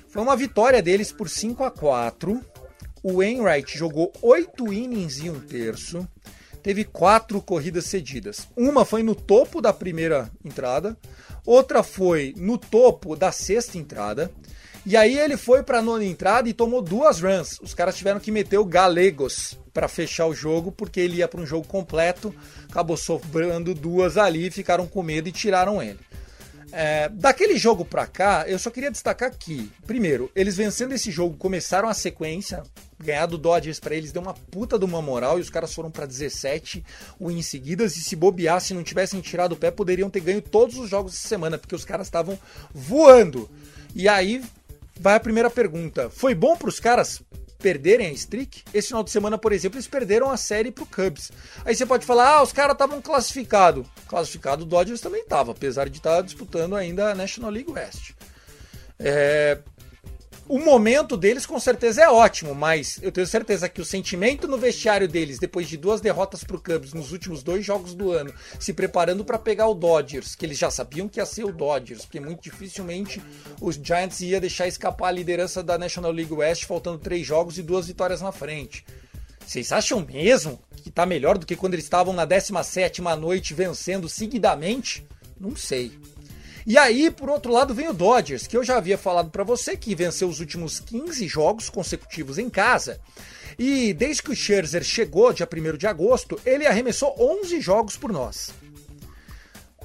Foi 0.10 0.21
uma 0.21 0.36
vitória 0.36 0.82
deles 0.82 1.12
por 1.12 1.27
5 1.27 1.63
a 1.63 1.71
4 1.71 2.39
o 3.07 3.19
Wainwright 3.19 3.77
jogou 3.77 4.11
8 4.21 4.73
innings 4.73 5.19
e 5.19 5.29
um 5.29 5.39
terço, 5.39 6.05
teve 6.61 6.83
quatro 6.83 7.41
corridas 7.41 7.85
cedidas. 7.85 8.49
Uma 8.53 8.83
foi 8.83 9.01
no 9.01 9.15
topo 9.15 9.61
da 9.61 9.71
primeira 9.71 10.29
entrada, 10.43 10.97
outra 11.45 11.83
foi 11.83 12.33
no 12.35 12.57
topo 12.57 13.15
da 13.15 13.31
sexta 13.31 13.77
entrada. 13.77 14.29
E 14.85 14.97
aí 14.97 15.17
ele 15.17 15.37
foi 15.37 15.63
para 15.63 15.79
a 15.79 15.81
nona 15.81 16.03
entrada 16.03 16.49
e 16.49 16.53
tomou 16.53 16.81
duas 16.81 17.21
runs. 17.21 17.57
Os 17.61 17.73
caras 17.73 17.95
tiveram 17.95 18.19
que 18.19 18.29
meter 18.29 18.57
o 18.57 18.65
Galegos 18.65 19.57
para 19.73 19.87
fechar 19.87 20.27
o 20.27 20.35
jogo, 20.35 20.69
porque 20.69 20.99
ele 20.99 21.17
ia 21.17 21.29
para 21.29 21.39
um 21.39 21.45
jogo 21.45 21.65
completo, 21.65 22.35
acabou 22.69 22.97
sobrando 22.97 23.73
duas 23.73 24.17
ali, 24.17 24.51
ficaram 24.51 24.85
com 24.85 25.01
medo 25.01 25.29
e 25.29 25.31
tiraram 25.31 25.81
ele. 25.81 25.99
É, 26.71 27.08
daquele 27.10 27.58
jogo 27.58 27.86
pra 27.86 28.06
cá, 28.06 28.45
eu 28.47 28.60
só 28.60 28.69
queria 28.69 28.91
destacar 28.91 29.34
que, 29.36 29.71
primeiro, 29.86 30.30
eles 30.36 30.58
vencendo 30.58 30.93
esse 30.93 31.12
jogo 31.12 31.38
começaram 31.38 31.88
a 31.88 31.93
sequência. 31.93 32.63
Ganhar 32.99 33.25
do 33.27 33.38
Dodgers 33.38 33.80
para 33.80 33.95
eles 33.95 34.12
deu 34.12 34.21
uma 34.21 34.34
puta 34.34 34.77
de 34.77 34.84
uma 34.84 35.01
moral 35.01 35.38
e 35.38 35.41
os 35.41 35.49
caras 35.49 35.73
foram 35.73 35.89
para 35.89 36.06
17 36.06 36.84
wins 37.21 37.45
seguidas. 37.45 37.95
E 37.95 38.01
se 38.01 38.15
bobear, 38.15 38.60
se 38.60 38.73
não 38.73 38.84
tivessem 38.84 39.21
tirado 39.21 39.53
o 39.53 39.56
pé, 39.56 39.71
poderiam 39.71 40.10
ter 40.10 40.19
ganho 40.19 40.41
todos 40.41 40.77
os 40.77 40.89
jogos 40.89 41.13
essa 41.13 41.27
semana, 41.27 41.58
porque 41.58 41.75
os 41.75 41.86
caras 41.86 42.08
estavam 42.08 42.38
voando. 42.73 43.49
E 43.95 44.10
aí 44.10 44.43
vai 44.99 45.15
a 45.15 45.19
primeira 45.19 45.49
pergunta: 45.49 46.10
foi 46.10 46.36
bom 46.36 46.58
para 46.58 46.69
os 46.69 46.80
caras? 46.80 47.21
Perderem 47.59 48.07
a 48.07 48.11
streak, 48.11 48.63
esse 48.73 48.89
final 48.89 49.03
de 49.03 49.11
semana, 49.11 49.37
por 49.37 49.51
exemplo, 49.51 49.77
eles 49.77 49.87
perderam 49.87 50.29
a 50.29 50.37
série 50.37 50.71
pro 50.71 50.85
Cubs. 50.85 51.31
Aí 51.65 51.75
você 51.75 51.85
pode 51.85 52.05
falar, 52.05 52.37
ah, 52.37 52.43
os 52.43 52.53
caras 52.53 52.73
estavam 52.73 53.01
classificados. 53.01 53.85
Classificado 54.07 54.63
o 54.63 54.65
Dodgers 54.65 55.01
também 55.01 55.21
estava, 55.21 55.51
apesar 55.51 55.89
de 55.89 55.97
estar 55.97 56.17
tá 56.17 56.21
disputando 56.21 56.75
ainda 56.75 57.11
a 57.11 57.15
National 57.15 57.51
League 57.51 57.71
West. 57.71 58.11
É, 58.99 59.59
o 60.49 60.60
momento 60.60 61.17
deles 61.17 61.45
com 61.45 61.60
certeza 61.60 62.03
é 62.03 62.10
ótimo, 62.10 62.55
mas 62.55 62.99
eu 63.01 63.12
tenho 63.12 63.27
certeza 63.27 63.67
que 63.67 63.81
o 63.81 63.86
sentimento 63.86 64.47
no 64.47 64.57
vestiário 64.57 65.07
deles, 65.07 65.39
depois 65.39 65.67
de 65.67 65.77
duas 65.77 65.99
derrotas 65.99 66.43
para 66.43 66.55
o 66.55 66.62
Cubs 66.62 66.93
nos 66.93 67.12
últimos 67.12 67.43
dois 67.43 67.65
jogos 67.65 67.93
do 67.93 68.12
ano, 68.12 68.33
se 68.60 68.73
preparando 68.73 69.25
para 69.25 69.38
pegar 69.38 69.67
o 69.67 69.73
Dodgers, 69.73 70.36
que 70.36 70.45
eles 70.45 70.57
já 70.57 70.71
sabiam 70.71 71.07
que 71.07 71.19
ia 71.19 71.25
ser 71.25 71.43
o 71.43 71.51
Dodgers, 71.51 72.05
porque 72.05 72.19
muito 72.19 72.41
dificilmente 72.41 73.21
os 73.62 73.75
Giants 73.75 74.21
ia 74.21 74.39
deixar 74.39 74.67
escapar 74.67 75.10
a 75.10 75.12
liderança 75.12 75.62
da 75.62 75.77
National 75.77 76.12
League 76.12 76.33
West, 76.33 76.65
faltando 76.65 76.97
três 76.97 77.25
jogos 77.25 77.57
e 77.57 77.63
duas 77.63 77.88
vitórias 77.88 78.21
na 78.21 78.31
frente. 78.31 78.86
Vocês 79.45 79.71
acham 79.71 80.05
mesmo 80.05 80.60
que 80.75 80.89
está 80.89 81.05
melhor 81.05 81.38
do 81.38 81.45
que 81.45 81.55
quando 81.55 81.73
eles 81.73 81.86
estavam 81.86 82.13
na 82.13 82.25
17 82.25 83.01
noite 83.01 83.53
vencendo 83.53 84.10
seguidamente? 84.10 85.05
Não 85.39 85.55
sei. 85.55 85.91
E 86.67 86.77
aí, 86.77 87.10
por 87.10 87.30
outro 87.30 87.49
lado, 87.49 87.73
vem 87.73 87.88
o 87.88 87.93
Dodgers, 87.93 88.45
que 88.45 88.58
eu 88.58 88.62
já 88.62 88.75
havia 88.75 88.97
falado 88.97 89.30
para 89.30 89.41
você 89.41 89.77
que 89.77 89.95
venceu 89.95 90.27
os 90.27 90.41
últimos 90.41 90.82
15 90.82 91.25
jogos 91.25 91.69
consecutivos 91.69 92.38
em 92.38 92.49
casa. 92.49 92.99
E 93.58 93.93
desde 93.93 94.21
que 94.21 94.32
o 94.32 94.36
Scherzer 94.36 94.84
chegou, 94.84 95.32
dia 95.32 95.47
1 95.47 95.77
de 95.77 95.88
agosto, 95.88 96.38
ele 96.45 96.67
arremessou 96.67 97.15
11 97.17 97.62
jogos 97.62 97.95
por 97.95 98.12
nós. 98.12 98.51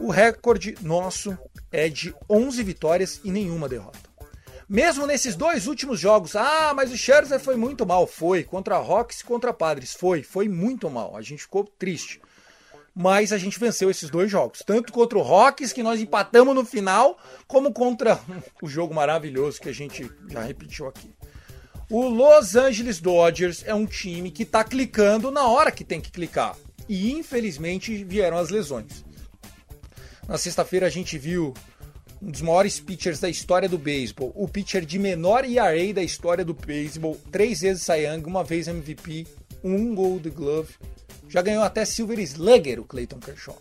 O 0.01 0.11
recorde 0.11 0.75
nosso 0.81 1.39
é 1.71 1.89
de 1.89 2.13
11 2.29 2.61
vitórias 2.65 3.21
e 3.23 3.31
nenhuma 3.31 3.69
derrota. 3.69 4.01
Mesmo 4.69 5.07
nesses 5.07 5.37
dois 5.37 5.69
últimos 5.69 6.01
jogos, 6.01 6.35
ah, 6.35 6.73
mas 6.75 6.91
o 6.91 6.97
Scherzer 6.97 7.39
foi 7.39 7.55
muito 7.55 7.87
mal. 7.87 8.09
Foi, 8.09 8.43
contra 8.43 8.77
Rocks 8.79 9.23
contra 9.23 9.53
Padres. 9.53 9.95
Foi, 9.95 10.25
foi 10.25 10.49
muito 10.49 10.91
mal. 10.91 11.17
A 11.17 11.23
gente 11.23 11.43
ficou 11.43 11.63
triste 11.63 12.21
mas 12.95 13.33
a 13.33 13.39
gente 13.39 13.59
venceu 13.59 13.91
esses 13.91 14.11
dois 14.11 14.31
jogos, 14.31 14.63
tanto 14.65 14.93
contra 14.93 15.19
o 15.19 15.23
Rockies, 15.23 15.73
que 15.73 15.83
nós 15.83 16.01
empatamos 16.01 16.55
no 16.55 16.65
final, 16.65 17.19
como 17.47 17.73
contra 17.73 18.21
o 18.63 18.69
jogo 18.69 18.95
maravilhoso 18.95 19.61
que 19.61 19.69
a 19.69 19.75
gente 19.75 20.11
já 20.29 20.43
repetiu 20.43 20.87
aqui. 20.87 21.11
O 21.91 22.09
Los 22.09 22.57
Angeles 22.57 23.01
Dodgers 23.01 23.63
é 23.67 23.75
um 23.75 23.87
time 23.87 24.31
que 24.31 24.45
está 24.45 24.65
clicando 24.65 25.31
na 25.31 25.47
hora 25.47 25.71
que 25.71 25.85
tem 25.85 26.01
que 26.01 26.11
clicar. 26.11 26.57
E 26.89 27.13
infelizmente 27.13 28.03
vieram 28.05 28.39
as 28.39 28.49
lesões. 28.49 29.05
Na 30.27 30.39
sexta-feira 30.39 30.87
a 30.87 30.91
gente 30.91 31.19
viu 31.19 31.53
um 32.23 32.31
dos 32.31 32.41
maiores 32.41 32.79
pitchers 32.79 33.19
da 33.19 33.29
história 33.29 33.69
do 33.69 33.77
beisebol, 33.77 34.33
o 34.35 34.49
pitcher 34.49 34.87
de 34.87 34.99
menor 34.99 35.45
ERA 35.45 35.93
da 35.93 36.03
história 36.03 36.45
do 36.45 36.55
beisebol, 36.55 37.21
três 37.31 37.61
vezes 37.61 37.83
Cy 37.83 38.07
Young, 38.07 38.23
uma 38.25 38.45
vez 38.45 38.69
MVP, 38.69 39.27
um 39.63 39.95
Gold 39.95 40.31
Glove 40.31 40.75
já 41.33 41.41
ganhou 41.41 41.65
até 41.65 41.83
Silver 41.87 42.19
Slugger 42.19 42.79
o 42.79 42.85
Clayton 42.85 43.19
Kershaw. 43.19 43.57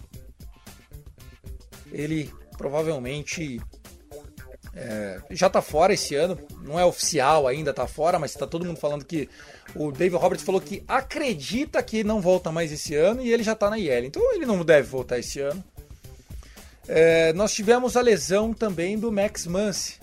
Ele 1.89 2.29
provavelmente 2.57 3.61
é, 4.75 5.21
já 5.31 5.49
tá 5.49 5.61
fora 5.61 5.93
esse 5.93 6.13
ano, 6.13 6.37
não 6.65 6.77
é 6.77 6.83
oficial 6.83 7.47
ainda, 7.47 7.73
tá 7.73 7.87
fora, 7.87 8.19
mas 8.19 8.33
tá 8.33 8.45
todo 8.45 8.65
mundo 8.65 8.77
falando 8.77 9.05
que 9.05 9.29
o 9.73 9.89
David 9.89 10.21
Roberts 10.21 10.45
falou 10.45 10.59
que 10.59 10.83
acredita 10.85 11.81
que 11.81 12.03
não 12.03 12.19
volta 12.19 12.51
mais 12.51 12.73
esse 12.73 12.93
ano 12.93 13.21
e 13.21 13.31
ele 13.31 13.41
já 13.41 13.55
tá 13.55 13.69
na 13.69 13.79
IL, 13.79 14.03
então 14.03 14.33
ele 14.33 14.45
não 14.45 14.65
deve 14.65 14.89
voltar 14.89 15.17
esse 15.17 15.39
ano. 15.39 15.63
É, 16.89 17.31
nós 17.31 17.53
tivemos 17.53 17.95
a 17.95 18.01
lesão 18.01 18.53
também 18.53 18.99
do 18.99 19.13
Max 19.13 19.47
Muncy. 19.47 19.97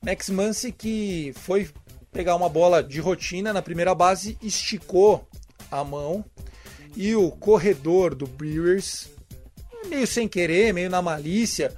Max 0.00 0.30
Muncy 0.30 0.72
que 0.72 1.34
foi 1.36 1.68
pegar 2.10 2.34
uma 2.34 2.48
bola 2.48 2.82
de 2.82 2.98
rotina 2.98 3.52
na 3.52 3.60
primeira 3.60 3.94
base, 3.94 4.38
esticou 4.40 5.28
a 5.70 5.84
mão 5.84 6.24
e 6.96 7.14
o 7.14 7.30
corredor 7.30 8.14
do 8.14 8.26
Brewers, 8.26 9.08
meio 9.86 10.06
sem 10.06 10.28
querer, 10.28 10.72
meio 10.72 10.90
na 10.90 11.00
malícia, 11.00 11.74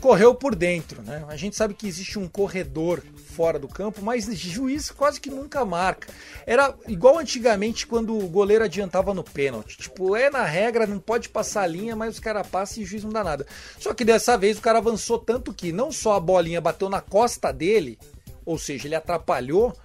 correu 0.00 0.34
por 0.34 0.54
dentro. 0.54 1.02
Né? 1.02 1.24
A 1.28 1.36
gente 1.36 1.56
sabe 1.56 1.74
que 1.74 1.86
existe 1.86 2.18
um 2.18 2.28
corredor 2.28 3.02
fora 3.36 3.58
do 3.58 3.68
campo, 3.68 4.02
mas 4.02 4.24
juiz 4.34 4.90
quase 4.90 5.20
que 5.20 5.30
nunca 5.30 5.64
marca. 5.64 6.08
Era 6.46 6.74
igual 6.88 7.18
antigamente 7.18 7.86
quando 7.86 8.16
o 8.16 8.28
goleiro 8.28 8.64
adiantava 8.64 9.12
no 9.12 9.22
pênalti. 9.22 9.76
Tipo, 9.76 10.16
é 10.16 10.30
na 10.30 10.44
regra, 10.44 10.86
não 10.86 10.98
pode 10.98 11.28
passar 11.28 11.62
a 11.62 11.66
linha, 11.66 11.94
mas 11.94 12.14
os 12.14 12.20
caras 12.20 12.46
passam 12.46 12.80
e 12.80 12.84
o 12.84 12.86
juiz 12.86 13.04
não 13.04 13.10
dá 13.10 13.22
nada. 13.22 13.46
Só 13.78 13.92
que 13.92 14.04
dessa 14.04 14.36
vez 14.36 14.58
o 14.58 14.62
cara 14.62 14.78
avançou 14.78 15.18
tanto 15.18 15.52
que 15.52 15.72
não 15.72 15.92
só 15.92 16.14
a 16.14 16.20
bolinha 16.20 16.60
bateu 16.60 16.88
na 16.88 17.00
costa 17.00 17.52
dele, 17.52 17.98
ou 18.44 18.58
seja, 18.58 18.88
ele 18.88 18.94
atrapalhou, 18.94 19.76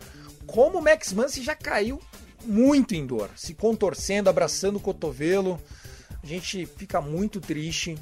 como 0.45 0.79
o 0.79 0.81
Max 0.81 1.11
Muncy 1.13 1.41
já 1.41 1.55
caiu 1.55 1.99
muito 2.45 2.93
em 2.93 3.05
dor, 3.05 3.29
se 3.35 3.53
contorcendo, 3.53 4.29
abraçando 4.29 4.77
o 4.77 4.79
cotovelo. 4.79 5.59
A 6.23 6.25
gente 6.25 6.65
fica 6.65 7.01
muito 7.01 7.39
triste, 7.39 7.97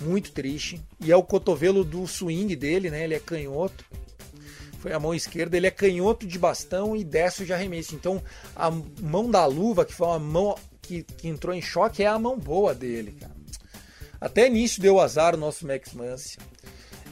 muito 0.00 0.32
triste. 0.32 0.80
E 1.00 1.12
é 1.12 1.16
o 1.16 1.22
cotovelo 1.22 1.84
do 1.84 2.06
swing 2.06 2.54
dele, 2.56 2.90
né? 2.90 3.04
Ele 3.04 3.14
é 3.14 3.20
canhoto. 3.20 3.84
Foi 4.78 4.92
a 4.92 5.00
mão 5.00 5.12
esquerda, 5.14 5.56
ele 5.56 5.66
é 5.66 5.72
canhoto 5.72 6.26
de 6.26 6.38
bastão 6.38 6.96
e 6.96 7.02
destro 7.02 7.44
de 7.44 7.52
arremesso. 7.52 7.94
Então, 7.94 8.22
a 8.54 8.70
mão 8.70 9.28
da 9.28 9.44
luva, 9.44 9.84
que 9.84 9.92
foi 9.92 10.06
uma 10.06 10.18
mão 10.18 10.56
que, 10.80 11.02
que 11.02 11.28
entrou 11.28 11.54
em 11.54 11.60
choque, 11.60 12.02
é 12.02 12.06
a 12.06 12.18
mão 12.18 12.38
boa 12.38 12.74
dele, 12.74 13.12
cara. 13.12 13.36
Até 14.20 14.48
nisso 14.48 14.80
deu 14.80 15.00
azar 15.00 15.34
o 15.34 15.38
nosso 15.38 15.66
Max 15.66 15.92
Muncy. 15.92 16.38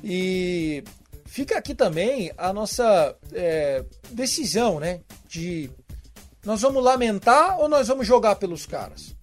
E 0.03 0.83
fica 1.25 1.59
aqui 1.59 1.75
também 1.75 2.33
a 2.37 2.53
nossa 2.53 3.17
é, 3.33 3.85
decisão, 4.11 4.81
né? 4.81 5.01
De 5.29 5.71
nós 6.47 6.63
vamos 6.63 6.83
lamentar 6.83 7.59
ou 7.59 7.69
nós 7.69 7.89
vamos 7.89 8.07
jogar 8.07 8.37
pelos 8.37 8.65
caras? 8.65 9.17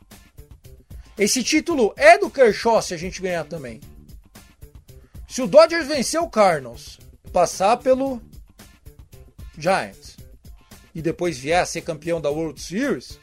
Esse 1.18 1.42
título 1.42 1.94
é 1.96 2.18
do 2.18 2.30
Kershaw 2.30 2.82
se 2.82 2.94
a 2.94 2.98
gente 2.98 3.22
ganhar 3.22 3.46
também. 3.46 3.80
Se 5.26 5.42
o 5.42 5.48
Dodgers 5.48 5.88
vencer 5.88 6.22
o 6.22 6.30
Cardinals, 6.30 7.00
passar 7.32 7.78
pelo 7.78 8.22
Giants 9.58 10.18
e 10.94 11.02
depois 11.02 11.38
vier 11.38 11.62
a 11.62 11.66
ser 11.66 11.82
campeão 11.82 12.20
da 12.20 12.30
World 12.30 12.62
Series, 12.62 13.18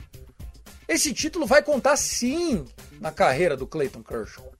esse 0.88 1.12
título 1.12 1.46
vai 1.46 1.62
contar 1.62 1.96
sim 1.98 2.64
na 3.00 3.12
carreira 3.12 3.54
do 3.54 3.66
Clayton 3.66 4.02
Kershaw. 4.02 4.50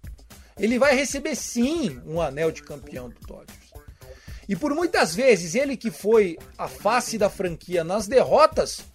Ele 0.58 0.78
vai 0.78 0.94
receber 0.94 1.34
sim 1.34 1.98
um 2.04 2.20
anel 2.20 2.52
de 2.52 2.62
campeão 2.62 3.08
do 3.08 3.18
Dodgers. 3.20 3.70
E 4.46 4.54
por 4.54 4.74
muitas 4.74 5.14
vezes 5.14 5.54
ele 5.54 5.78
que 5.78 5.90
foi 5.90 6.38
a 6.58 6.68
face 6.68 7.16
da 7.16 7.30
franquia 7.30 7.82
nas 7.82 8.06
derrotas, 8.06 8.89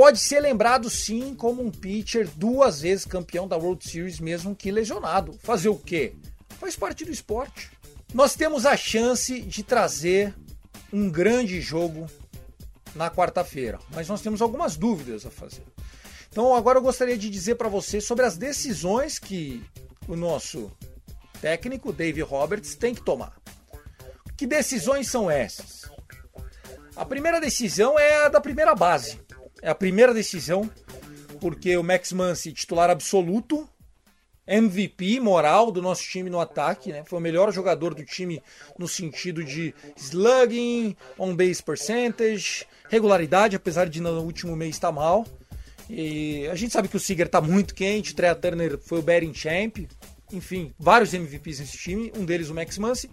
pode 0.00 0.18
ser 0.18 0.40
lembrado 0.40 0.88
sim 0.88 1.34
como 1.34 1.62
um 1.62 1.70
pitcher 1.70 2.26
duas 2.34 2.80
vezes 2.80 3.04
campeão 3.04 3.46
da 3.46 3.58
World 3.58 3.86
Series, 3.86 4.18
mesmo 4.18 4.56
que 4.56 4.70
lesionado. 4.70 5.38
Fazer 5.42 5.68
o 5.68 5.76
quê? 5.76 6.14
Faz 6.58 6.74
parte 6.74 7.04
do 7.04 7.12
esporte. 7.12 7.70
Nós 8.14 8.34
temos 8.34 8.64
a 8.64 8.78
chance 8.78 9.42
de 9.42 9.62
trazer 9.62 10.34
um 10.90 11.10
grande 11.10 11.60
jogo 11.60 12.06
na 12.94 13.10
quarta-feira, 13.10 13.78
mas 13.90 14.08
nós 14.08 14.22
temos 14.22 14.40
algumas 14.40 14.74
dúvidas 14.74 15.26
a 15.26 15.30
fazer. 15.30 15.64
Então 16.30 16.54
agora 16.54 16.78
eu 16.78 16.82
gostaria 16.82 17.18
de 17.18 17.28
dizer 17.28 17.56
para 17.56 17.68
você 17.68 18.00
sobre 18.00 18.24
as 18.24 18.38
decisões 18.38 19.18
que 19.18 19.62
o 20.08 20.16
nosso 20.16 20.72
técnico 21.42 21.92
Dave 21.92 22.22
Roberts 22.22 22.74
tem 22.74 22.94
que 22.94 23.04
tomar. 23.04 23.36
Que 24.34 24.46
decisões 24.46 25.10
são 25.10 25.30
essas? 25.30 25.90
A 26.96 27.04
primeira 27.04 27.38
decisão 27.38 27.98
é 27.98 28.24
a 28.24 28.28
da 28.30 28.40
primeira 28.40 28.74
base. 28.74 29.20
É 29.62 29.70
a 29.70 29.74
primeira 29.74 30.14
decisão, 30.14 30.70
porque 31.40 31.76
o 31.76 31.82
Max 31.82 32.12
Muncy, 32.12 32.52
titular 32.52 32.90
absoluto, 32.90 33.68
MVP 34.46 35.20
moral 35.20 35.70
do 35.70 35.80
nosso 35.80 36.02
time 36.02 36.28
no 36.28 36.40
ataque, 36.40 36.90
né? 36.90 37.04
Foi 37.06 37.18
o 37.18 37.22
melhor 37.22 37.52
jogador 37.52 37.94
do 37.94 38.04
time 38.04 38.42
no 38.78 38.88
sentido 38.88 39.44
de 39.44 39.72
slugging, 39.96 40.96
on 41.18 41.36
base 41.36 41.62
percentage, 41.62 42.66
regularidade, 42.88 43.54
apesar 43.54 43.88
de 43.88 44.00
no 44.00 44.20
último 44.20 44.56
mês 44.56 44.74
estar 44.74 44.90
mal. 44.90 45.24
E 45.88 46.48
a 46.48 46.54
gente 46.54 46.72
sabe 46.72 46.88
que 46.88 46.96
o 46.96 47.00
Seager 47.00 47.28
tá 47.28 47.40
muito 47.40 47.74
quente, 47.74 48.14
Trey 48.14 48.34
Turner 48.34 48.78
foi 48.78 48.98
o 48.98 49.02
batting 49.02 49.34
champ, 49.34 49.78
enfim, 50.32 50.72
vários 50.78 51.12
MVPs 51.12 51.60
nesse 51.60 51.76
time, 51.76 52.12
um 52.16 52.24
deles 52.24 52.48
o 52.48 52.54
Max 52.54 52.78
Muncy. 52.78 53.10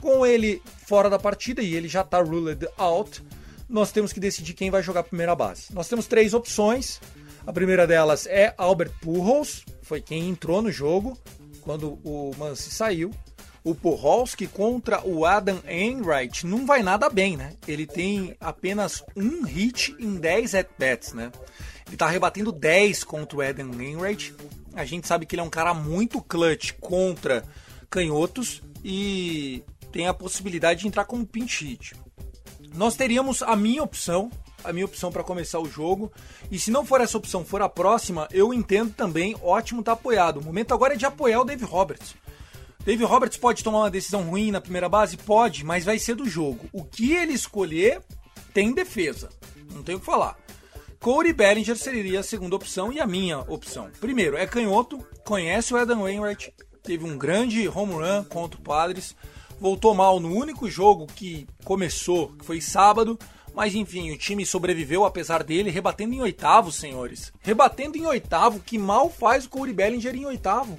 Com 0.00 0.24
ele 0.24 0.62
fora 0.86 1.10
da 1.10 1.18
partida 1.18 1.60
e 1.62 1.74
ele 1.74 1.88
já 1.88 2.02
tá 2.02 2.20
ruled 2.20 2.66
out, 2.78 3.22
nós 3.70 3.92
temos 3.92 4.12
que 4.12 4.18
decidir 4.18 4.52
quem 4.52 4.70
vai 4.70 4.82
jogar 4.82 5.00
a 5.00 5.04
primeira 5.04 5.34
base. 5.34 5.72
Nós 5.72 5.88
temos 5.88 6.06
três 6.06 6.34
opções. 6.34 7.00
A 7.46 7.52
primeira 7.52 7.86
delas 7.86 8.26
é 8.26 8.52
Albert 8.58 8.92
Pujols, 9.00 9.64
foi 9.82 10.00
quem 10.00 10.28
entrou 10.28 10.60
no 10.60 10.70
jogo 10.70 11.16
quando 11.62 11.98
o 12.04 12.32
Muncy 12.36 12.70
saiu. 12.70 13.10
O 13.62 13.74
Pujols 13.74 14.34
que 14.34 14.46
contra 14.46 15.06
o 15.06 15.24
Adam 15.24 15.60
Enright 15.68 16.46
não 16.46 16.66
vai 16.66 16.82
nada 16.82 17.08
bem, 17.08 17.36
né? 17.36 17.54
Ele 17.68 17.86
tem 17.86 18.36
apenas 18.40 19.02
um 19.16 19.44
hit 19.44 19.94
em 19.98 20.16
10 20.16 20.54
at-bats, 20.54 21.12
né? 21.12 21.30
Ele 21.86 21.96
tá 21.96 22.08
rebatendo 22.08 22.52
10 22.52 23.04
contra 23.04 23.38
o 23.38 23.42
Adam 23.42 23.70
Enright. 23.80 24.34
A 24.74 24.84
gente 24.84 25.06
sabe 25.06 25.26
que 25.26 25.34
ele 25.34 25.42
é 25.42 25.44
um 25.44 25.50
cara 25.50 25.74
muito 25.74 26.22
clutch 26.22 26.72
contra 26.80 27.44
canhotos 27.88 28.62
e 28.84 29.62
tem 29.92 30.08
a 30.08 30.14
possibilidade 30.14 30.80
de 30.80 30.88
entrar 30.88 31.04
como 31.04 31.26
pinch 31.26 31.64
hit. 31.64 31.94
Nós 32.74 32.94
teríamos 32.94 33.42
a 33.42 33.56
minha 33.56 33.82
opção, 33.82 34.30
a 34.62 34.72
minha 34.72 34.84
opção 34.84 35.10
para 35.10 35.24
começar 35.24 35.58
o 35.58 35.68
jogo. 35.68 36.12
E 36.50 36.58
se 36.58 36.70
não 36.70 36.84
for 36.84 37.00
essa 37.00 37.18
opção, 37.18 37.44
for 37.44 37.62
a 37.62 37.68
próxima, 37.68 38.28
eu 38.32 38.54
entendo 38.54 38.92
também, 38.92 39.36
ótimo 39.42 39.82
tá 39.82 39.92
apoiado. 39.92 40.38
O 40.38 40.44
momento 40.44 40.72
agora 40.72 40.94
é 40.94 40.96
de 40.96 41.06
apoiar 41.06 41.40
o 41.40 41.44
Dave 41.44 41.64
Roberts. 41.64 42.14
Dave 42.84 43.04
Roberts 43.04 43.36
pode 43.36 43.62
tomar 43.62 43.80
uma 43.80 43.90
decisão 43.90 44.22
ruim 44.22 44.50
na 44.50 44.60
primeira 44.60 44.88
base? 44.88 45.16
Pode, 45.16 45.64
mas 45.64 45.84
vai 45.84 45.98
ser 45.98 46.14
do 46.14 46.28
jogo. 46.28 46.66
O 46.72 46.84
que 46.84 47.12
ele 47.12 47.32
escolher 47.32 48.02
tem 48.54 48.72
defesa. 48.72 49.28
Não 49.72 49.82
tem 49.82 49.96
o 49.96 50.00
que 50.00 50.06
falar. 50.06 50.38
Corey 50.98 51.32
Bellinger 51.32 51.76
seria 51.76 52.20
a 52.20 52.22
segunda 52.22 52.56
opção 52.56 52.92
e 52.92 53.00
a 53.00 53.06
minha 53.06 53.38
opção. 53.40 53.90
Primeiro, 54.00 54.36
é 54.36 54.46
canhoto, 54.46 54.98
conhece 55.24 55.72
o 55.72 55.76
Adam 55.78 56.02
Wainwright, 56.02 56.52
teve 56.82 57.04
um 57.04 57.16
grande 57.16 57.66
home 57.68 57.94
run 57.94 58.24
contra 58.24 58.60
o 58.60 58.62
Padres, 58.62 59.16
voltou 59.60 59.94
mal 59.94 60.18
no 60.18 60.34
único 60.34 60.68
jogo 60.70 61.06
que 61.06 61.46
começou, 61.64 62.32
que 62.32 62.44
foi 62.44 62.60
sábado, 62.60 63.18
mas 63.54 63.74
enfim, 63.74 64.10
o 64.10 64.16
time 64.16 64.46
sobreviveu 64.46 65.04
apesar 65.04 65.44
dele, 65.44 65.70
rebatendo 65.70 66.14
em 66.14 66.22
oitavo, 66.22 66.72
senhores. 66.72 67.30
Rebatendo 67.40 67.98
em 67.98 68.06
oitavo, 68.06 68.60
que 68.60 68.78
mal 68.78 69.10
faz 69.10 69.44
o 69.44 69.50
Corey 69.50 69.74
Bellinger 69.74 70.14
em 70.14 70.24
oitavo. 70.24 70.78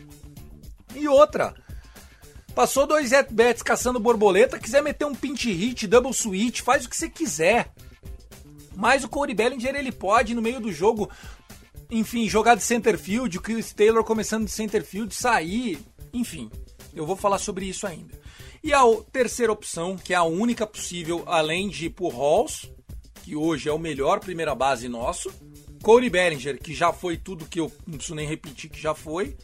E 0.96 1.08
outra, 1.08 1.54
passou 2.56 2.88
dois 2.88 3.14
at-bats 3.14 3.62
caçando 3.62 4.00
borboleta, 4.00 4.60
quiser 4.60 4.82
meter 4.82 5.06
um 5.06 5.14
pinch 5.14 5.52
hit, 5.52 5.86
double 5.86 6.14
switch, 6.14 6.62
faz 6.62 6.86
o 6.86 6.90
que 6.90 6.98
você 6.98 7.08
quiser. 7.08 7.72
Mas 8.76 9.04
o 9.04 9.10
Corey 9.10 9.36
Bellinger 9.36 9.76
ele 9.76 9.92
pode 9.92 10.34
no 10.34 10.42
meio 10.42 10.60
do 10.60 10.72
jogo, 10.72 11.10
enfim, 11.90 12.28
jogar 12.28 12.56
de 12.56 12.64
center 12.64 12.98
field, 12.98 13.38
o 13.38 13.42
Chris 13.42 13.74
Taylor 13.74 14.04
começando 14.04 14.46
de 14.46 14.52
center 14.52 14.84
field, 14.84 15.14
sair, 15.14 15.78
enfim. 16.12 16.50
Eu 16.96 17.06
vou 17.06 17.16
falar 17.16 17.38
sobre 17.38 17.66
isso 17.66 17.86
ainda. 17.86 18.21
E 18.64 18.74
a 18.74 18.82
terceira 19.12 19.52
opção, 19.52 19.98
que 19.98 20.14
é 20.14 20.16
a 20.16 20.24
única 20.24 20.68
possível, 20.68 21.24
além 21.26 21.68
de 21.68 21.94
Halls, 22.00 22.72
que 23.24 23.36
hoje 23.36 23.68
é 23.68 23.74
o 23.74 23.80
melhor 23.80 24.20
primeira 24.20 24.54
base 24.54 24.88
nosso, 24.88 25.32
Corey 25.82 26.10
Bellinger, 26.10 26.60
que 26.60 26.74
já 26.74 26.94
foi 26.94 27.18
tudo 27.18 27.46
que 27.46 27.60
eu 27.60 27.72
não 27.88 27.96
preciso 27.96 28.16
nem 28.16 28.28
repetir 28.28 28.70
que 28.70 28.80
já 28.80 28.94
foi, 28.94 29.36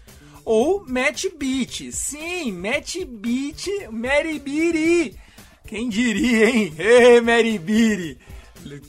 ou 0.46 0.86
Matt 0.88 1.26
Beat. 1.36 1.92
Sim, 1.92 2.52
Matt 2.52 2.98
Beat, 3.06 3.90
Beatty. 4.40 5.18
Quem 5.68 5.90
diria, 5.90 6.50
hein? 6.50 6.74
Ei, 6.80 7.20
Mary 7.20 7.58
Beatty. 7.58 8.18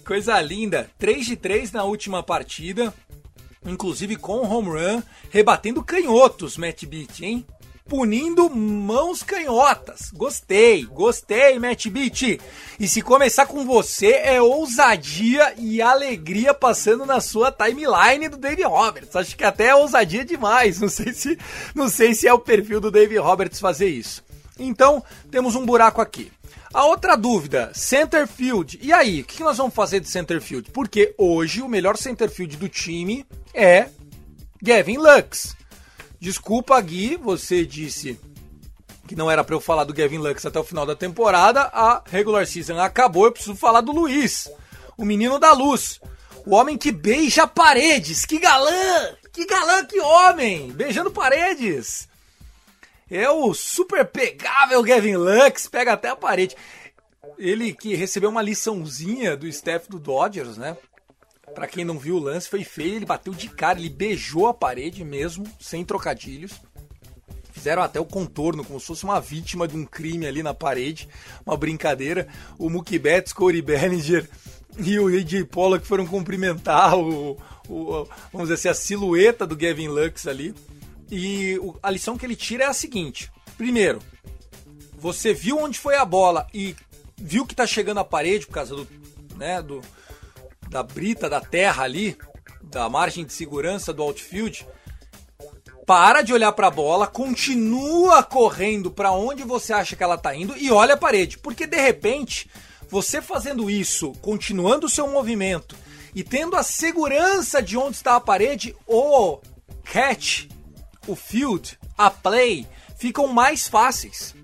Coisa 0.04 0.40
linda. 0.40 0.90
3 0.98 1.26
de 1.26 1.36
3 1.36 1.72
na 1.72 1.84
última 1.84 2.22
partida. 2.22 2.94
Inclusive 3.66 4.14
com 4.16 4.46
home 4.46 4.68
run, 4.68 5.02
rebatendo 5.30 5.82
canhotos, 5.82 6.56
Matt 6.56 6.84
Beat, 6.84 7.20
hein? 7.20 7.46
Punindo 7.88 8.50
mãos 8.50 9.22
canhotas. 9.22 10.10
Gostei, 10.12 10.84
gostei, 10.84 11.58
Matt 11.58 11.86
Beat. 11.88 12.38
E 12.78 12.86
se 12.86 13.00
começar 13.00 13.46
com 13.46 13.64
você, 13.64 14.12
é 14.12 14.42
ousadia 14.42 15.54
e 15.56 15.80
alegria 15.80 16.52
passando 16.52 17.06
na 17.06 17.18
sua 17.18 17.50
timeline 17.50 18.28
do 18.28 18.36
Dave 18.36 18.62
Roberts. 18.62 19.16
Acho 19.16 19.34
que 19.34 19.42
até 19.42 19.68
é 19.68 19.74
ousadia 19.74 20.22
demais. 20.22 20.78
Não 20.80 20.88
sei 20.88 21.14
se, 21.14 21.38
não 21.74 21.88
sei 21.88 22.14
se 22.14 22.28
é 22.28 22.32
o 22.32 22.38
perfil 22.38 22.78
do 22.78 22.90
Dave 22.90 23.16
Roberts 23.16 23.58
fazer 23.58 23.88
isso. 23.88 24.22
Então, 24.58 25.02
temos 25.30 25.54
um 25.54 25.64
buraco 25.64 26.02
aqui. 26.02 26.30
A 26.74 26.84
outra 26.84 27.16
dúvida, 27.16 27.70
center 27.72 28.28
field. 28.28 28.78
E 28.82 28.92
aí, 28.92 29.22
o 29.22 29.24
que 29.24 29.42
nós 29.42 29.56
vamos 29.56 29.74
fazer 29.74 30.00
de 30.00 30.10
center 30.10 30.42
field? 30.42 30.70
Porque 30.72 31.14
hoje 31.16 31.62
o 31.62 31.68
melhor 31.68 31.96
center 31.96 32.28
field 32.28 32.58
do 32.58 32.68
time 32.68 33.24
é 33.54 33.88
Gavin 34.62 34.98
Lux. 34.98 35.56
Desculpa, 36.20 36.80
Gui, 36.80 37.16
você 37.16 37.64
disse 37.64 38.18
que 39.06 39.16
não 39.16 39.30
era 39.30 39.42
para 39.42 39.54
eu 39.54 39.60
falar 39.60 39.84
do 39.84 39.94
Gavin 39.94 40.18
Lux 40.18 40.44
até 40.44 40.58
o 40.58 40.64
final 40.64 40.84
da 40.84 40.94
temporada. 40.94 41.62
A 41.72 42.02
regular 42.06 42.46
season 42.46 42.78
acabou, 42.78 43.26
eu 43.26 43.32
preciso 43.32 43.54
falar 43.54 43.80
do 43.80 43.92
Luiz, 43.92 44.50
o 44.96 45.04
menino 45.04 45.38
da 45.38 45.52
luz. 45.52 46.00
O 46.46 46.54
homem 46.54 46.78
que 46.78 46.90
beija 46.90 47.46
paredes. 47.46 48.24
Que 48.24 48.38
galã! 48.38 49.14
Que 49.32 49.46
galã, 49.46 49.84
que 49.84 50.00
homem! 50.00 50.70
Beijando 50.72 51.10
paredes 51.10 52.08
é 53.10 53.28
o 53.30 53.54
super 53.54 54.04
pegável 54.04 54.82
Gavin 54.82 55.16
Lux, 55.16 55.66
pega 55.66 55.94
até 55.94 56.08
a 56.08 56.16
parede. 56.16 56.56
Ele 57.38 57.72
que 57.72 57.94
recebeu 57.94 58.30
uma 58.30 58.42
liçãozinha 58.42 59.36
do 59.36 59.46
staff 59.46 59.88
do 59.88 59.98
Dodgers, 59.98 60.56
né? 60.56 60.76
Pra 61.54 61.66
quem 61.66 61.84
não 61.84 61.98
viu 61.98 62.16
o 62.16 62.20
lance, 62.20 62.48
foi 62.48 62.64
feio, 62.64 62.96
ele 62.96 63.06
bateu 63.06 63.34
de 63.34 63.48
cara, 63.48 63.78
ele 63.78 63.88
beijou 63.88 64.46
a 64.46 64.54
parede 64.54 65.04
mesmo, 65.04 65.44
sem 65.60 65.84
trocadilhos. 65.84 66.52
Fizeram 67.52 67.82
até 67.82 67.98
o 67.98 68.04
contorno, 68.04 68.64
como 68.64 68.78
se 68.78 68.86
fosse 68.86 69.04
uma 69.04 69.20
vítima 69.20 69.66
de 69.66 69.76
um 69.76 69.84
crime 69.84 70.26
ali 70.26 70.42
na 70.42 70.54
parede, 70.54 71.08
uma 71.44 71.56
brincadeira. 71.56 72.28
O 72.56 72.70
Mookie 72.70 73.00
Corey 73.34 73.60
Bellinger 73.60 74.28
e 74.78 74.98
o 74.98 75.08
AJ 75.08 75.44
Pollock 75.50 75.84
foram 75.84 76.06
cumprimentar 76.06 76.96
o, 76.96 77.36
o, 77.68 78.06
vamos 78.32 78.48
dizer 78.48 78.54
assim, 78.54 78.68
a 78.68 78.74
silhueta 78.74 79.46
do 79.46 79.56
Gavin 79.56 79.88
Lux 79.88 80.26
ali. 80.28 80.54
E 81.10 81.58
a 81.82 81.90
lição 81.90 82.16
que 82.16 82.24
ele 82.24 82.36
tira 82.36 82.64
é 82.64 82.66
a 82.68 82.72
seguinte: 82.72 83.30
primeiro, 83.56 83.98
você 84.96 85.32
viu 85.32 85.58
onde 85.58 85.78
foi 85.78 85.96
a 85.96 86.04
bola 86.04 86.46
e 86.52 86.76
viu 87.16 87.46
que 87.46 87.54
tá 87.54 87.66
chegando 87.66 87.98
a 87.98 88.04
parede 88.04 88.46
por 88.46 88.52
causa 88.52 88.76
do, 88.76 88.86
né, 89.36 89.60
do 89.60 89.82
da 90.68 90.82
brita 90.82 91.28
da 91.28 91.40
terra 91.40 91.84
ali, 91.84 92.16
da 92.62 92.88
margem 92.88 93.24
de 93.24 93.32
segurança 93.32 93.92
do 93.92 94.02
outfield, 94.02 94.66
para 95.86 96.22
de 96.22 96.32
olhar 96.32 96.52
para 96.52 96.66
a 96.66 96.70
bola, 96.70 97.06
continua 97.06 98.22
correndo 98.22 98.90
para 98.90 99.12
onde 99.12 99.42
você 99.42 99.72
acha 99.72 99.96
que 99.96 100.02
ela 100.02 100.18
tá 100.18 100.34
indo 100.34 100.56
e 100.56 100.70
olha 100.70 100.94
a 100.94 100.98
parede, 100.98 101.38
porque 101.38 101.66
de 101.66 101.80
repente, 101.80 102.50
você 102.88 103.22
fazendo 103.22 103.70
isso, 103.70 104.12
continuando 104.20 104.86
o 104.86 104.90
seu 104.90 105.08
movimento 105.08 105.74
e 106.14 106.22
tendo 106.22 106.56
a 106.56 106.62
segurança 106.62 107.62
de 107.62 107.76
onde 107.76 107.96
está 107.96 108.16
a 108.16 108.20
parede, 108.20 108.76
o 108.86 109.40
catch 109.84 110.46
o 111.08 111.16
field, 111.16 111.78
a 111.96 112.10
play, 112.10 112.66
ficam 112.96 113.26
mais 113.26 113.66
fáceis. 113.66 114.34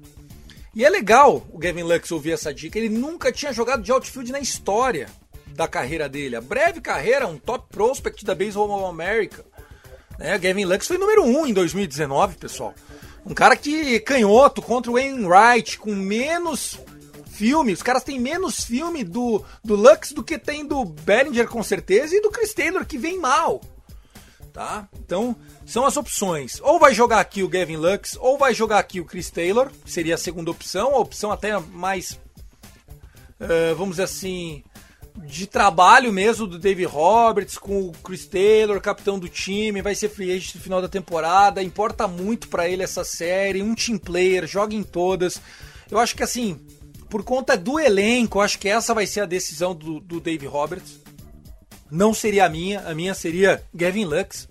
E 0.75 0.85
é 0.85 0.89
legal 0.89 1.47
o 1.53 1.59
Gavin 1.59 1.83
Lux 1.83 2.11
ouvir 2.11 2.33
essa 2.33 2.53
dica. 2.53 2.79
Ele 2.79 2.89
nunca 2.89 3.31
tinha 3.31 3.53
jogado 3.53 3.83
de 3.83 3.93
outfield 3.93 4.33
na 4.33 4.41
história 4.41 5.09
da 5.55 5.69
carreira 5.69 6.09
dele. 6.09 6.37
A 6.37 6.41
breve 6.41 6.81
carreira, 6.81 7.27
um 7.27 7.39
top 7.39 7.67
prospect 7.71 8.25
da 8.25 8.35
Baseball 8.35 8.71
of 8.71 8.91
America. 8.91 9.45
Né? 10.19 10.37
Gavin 10.39 10.65
Lux 10.65 10.87
foi 10.87 10.99
número 10.99 11.25
1 11.25 11.41
um 11.41 11.47
em 11.47 11.53
2019, 11.53 12.37
pessoal. 12.37 12.75
Um 13.25 13.33
cara 13.33 13.57
que 13.57 14.01
canhoto 14.01 14.61
contra 14.61 14.91
o 14.91 14.95
Wainwright, 14.95 15.79
com 15.79 15.95
menos 15.95 16.79
filme. 17.31 17.73
Os 17.73 17.83
caras 17.83 18.05
têm 18.05 18.19
menos 18.19 18.65
filme 18.65 19.03
do, 19.03 19.45
do 19.63 19.75
Lux 19.75 20.13
do 20.13 20.23
que 20.23 20.39
tem 20.39 20.67
do 20.67 20.85
Bellinger, 20.85 21.49
com 21.49 21.63
certeza, 21.63 22.15
e 22.15 22.21
do 22.21 22.31
Chris 22.31 22.53
Taylor, 22.53 22.85
que 22.85 22.99
vem 22.99 23.19
mal. 23.19 23.61
Tá? 24.53 24.89
Então, 25.01 25.35
são 25.67 25.85
as 25.85 25.97
opções. 25.97 26.61
Ou 26.63 26.79
vai 26.79 26.95
jogar 26.95 27.21
aqui 27.21 27.43
o 27.43 27.49
Gavin 27.49 27.77
Lux, 27.77 28.17
ou 28.21 28.39
vai 28.39 28.55
jogar 28.55 28.79
aqui 28.79 29.01
o 29.01 29.05
Chris 29.05 29.31
Taylor, 29.31 29.71
seria 29.85 30.15
a 30.15 30.19
segunda 30.19 30.51
opção, 30.51 30.95
a 30.95 30.99
opção 30.99 31.33
até 31.33 31.59
mais, 31.59 32.13
uh, 33.41 33.75
vamos 33.77 33.97
dizer 33.97 34.05
assim, 34.05 34.63
de 35.17 35.47
trabalho 35.47 36.13
mesmo 36.13 36.47
do 36.47 36.59
Dave 36.59 36.85
Roberts 36.85 37.57
com 37.57 37.83
o 37.83 37.93
Chris 37.93 38.27
Taylor, 38.27 38.81
capitão 38.81 39.19
do 39.19 39.29
time, 39.29 39.81
vai 39.81 39.95
ser 39.95 40.09
free 40.09 40.33
agent 40.33 40.57
no 40.57 40.61
final 40.61 40.83
da 40.83 40.89
temporada, 40.89 41.63
importa 41.63 42.09
muito 42.09 42.49
para 42.49 42.69
ele 42.69 42.83
essa 42.83 43.05
série, 43.05 43.63
um 43.63 43.75
team 43.75 43.97
player, 43.97 44.47
joga 44.47 44.75
em 44.75 44.83
todas. 44.83 45.41
Eu 45.91 45.99
acho 45.99 46.17
que 46.17 46.23
assim, 46.23 46.61
por 47.09 47.23
conta 47.23 47.57
do 47.57 47.79
elenco, 47.79 48.41
acho 48.41 48.59
que 48.59 48.69
essa 48.69 48.93
vai 48.93 49.07
ser 49.07 49.21
a 49.21 49.27
decisão 49.27 49.75
do, 49.75 50.01
do 50.01 50.21
Dave 50.21 50.47
Roberts. 50.47 51.01
Não 51.91 52.13
seria 52.13 52.47
a 52.47 52.49
minha, 52.49 52.81
a 52.81 52.95
minha 52.95 53.15
seria 53.15 53.63
Gavin 53.73 54.05
Lux. 54.05 54.49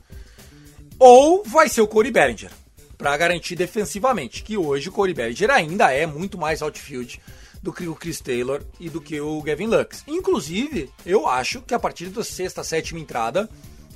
Ou 0.97 1.43
vai 1.43 1.67
ser 1.67 1.81
o 1.81 1.87
Corey 1.87 2.11
Bellinger, 2.11 2.51
para 2.97 3.17
garantir 3.17 3.57
defensivamente, 3.57 4.43
que 4.43 4.55
hoje 4.55 4.87
o 4.87 4.91
Corey 4.93 5.13
Bellinger 5.13 5.51
ainda 5.51 5.91
é 5.91 6.05
muito 6.05 6.37
mais 6.37 6.61
outfield 6.61 7.19
do 7.63 7.71
que 7.71 7.87
o 7.87 7.95
Chris 7.95 8.19
Taylor 8.19 8.61
e 8.77 8.89
do 8.89 8.99
que 8.99 9.19
o 9.21 9.41
Gavin 9.41 9.67
Lux. 9.67 10.03
Inclusive, 10.05 10.91
eu 11.05 11.27
acho 11.27 11.61
que 11.61 11.73
a 11.73 11.79
partir 11.79 12.09
da 12.09 12.23
sexta, 12.23 12.63
sétima 12.63 12.99
entrada, 12.99 13.49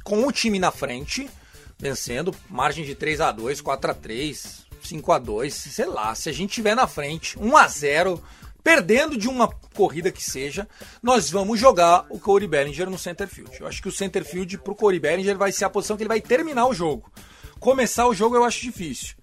com 0.06 0.26
o 0.26 0.32
time 0.32 0.58
na 0.58 0.72
frente, 0.72 1.30
vencendo, 1.78 2.34
margem 2.50 2.86
de 2.86 2.96
3 2.96 3.20
a 3.20 3.32
2 3.32 3.60
4 3.60 3.92
a 3.92 3.94
3 3.94 4.66
5 4.82 5.12
a 5.12 5.20
2 5.20 5.54
sei 5.54 5.86
lá, 5.86 6.16
se 6.16 6.30
a 6.30 6.32
gente 6.32 6.54
tiver 6.54 6.76
na 6.76 6.88
frente, 6.88 7.38
1 7.38 7.58
a 7.58 7.68
0 7.68 8.24
perdendo 8.64 9.18
de 9.18 9.28
uma 9.28 9.50
corrida 9.74 10.12
que 10.12 10.24
seja, 10.24 10.68
nós 11.02 11.30
vamos 11.30 11.60
jogar 11.60 12.06
o 12.10 12.20
Corey 12.20 12.48
Bellinger 12.48 12.90
no 12.90 12.98
center 12.98 13.28
field. 13.28 13.52
Eu 13.60 13.68
acho 13.68 13.82
que 13.82 13.88
o 13.88 13.92
center 13.92 14.26
field 14.26 14.58
pro 14.60 14.76
Corey 14.76 15.00
Bellinger 15.00 15.38
vai 15.38 15.52
ser 15.52 15.66
a 15.66 15.70
posição 15.70 15.96
que 15.96 16.04
ele 16.04 16.10
vai 16.10 16.20
terminar 16.22 16.68
o 16.68 16.74
jogo. 16.74 17.12
Começar 17.60 18.08
o 18.08 18.14
jogo 18.14 18.36
eu 18.36 18.44
acho 18.44 18.62
difícil. 18.62 19.17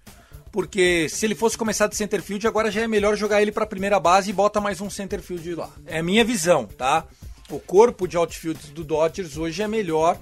Porque 0.55 1.09
se 1.09 1.25
ele 1.25 1.35
fosse 1.35 1.57
começar 1.57 1.87
de 1.87 1.97
center 1.97 2.23
field, 2.23 2.47
agora 2.47 2.71
já 2.71 2.79
é 2.79 2.87
melhor 2.87 3.17
jogar 3.17 3.41
ele 3.41 3.51
para 3.51 3.65
a 3.65 3.67
primeira 3.67 3.99
base 3.99 4.29
e 4.29 4.33
bota 4.33 4.61
mais 4.61 4.79
um 4.79 4.89
center 4.89 5.21
field 5.21 5.53
lá. 5.53 5.69
É 5.85 6.01
minha 6.01 6.23
visão, 6.23 6.65
tá? 6.65 7.03
O 7.49 7.59
corpo 7.59 8.07
de 8.07 8.15
outfield 8.15 8.71
do 8.71 8.81
Dodgers 8.81 9.35
hoje 9.35 9.61
é 9.61 9.67
melhor 9.67 10.17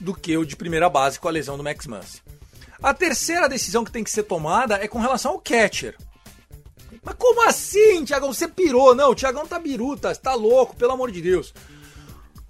do 0.00 0.12
que 0.12 0.36
o 0.36 0.44
de 0.44 0.56
primeira 0.56 0.90
base 0.90 1.20
com 1.20 1.28
a 1.28 1.30
lesão 1.30 1.56
do 1.56 1.62
Max 1.62 1.86
Muncy. 1.86 2.20
A 2.82 2.92
terceira 2.92 3.48
decisão 3.48 3.84
que 3.84 3.92
tem 3.92 4.02
que 4.02 4.10
ser 4.10 4.24
tomada 4.24 4.82
é 4.82 4.88
com 4.88 4.98
relação 4.98 5.30
ao 5.30 5.38
catcher. 5.38 5.94
Mas 7.00 7.14
como 7.16 7.48
assim, 7.48 8.04
Tiagão? 8.04 8.34
Você 8.34 8.48
pirou? 8.48 8.96
Não, 8.96 9.12
o 9.12 9.14
Tiagão 9.14 9.46
tá 9.46 9.60
biruta, 9.60 10.12
tá 10.16 10.34
louco, 10.34 10.74
pelo 10.74 10.90
amor 10.90 11.12
de 11.12 11.22
Deus. 11.22 11.54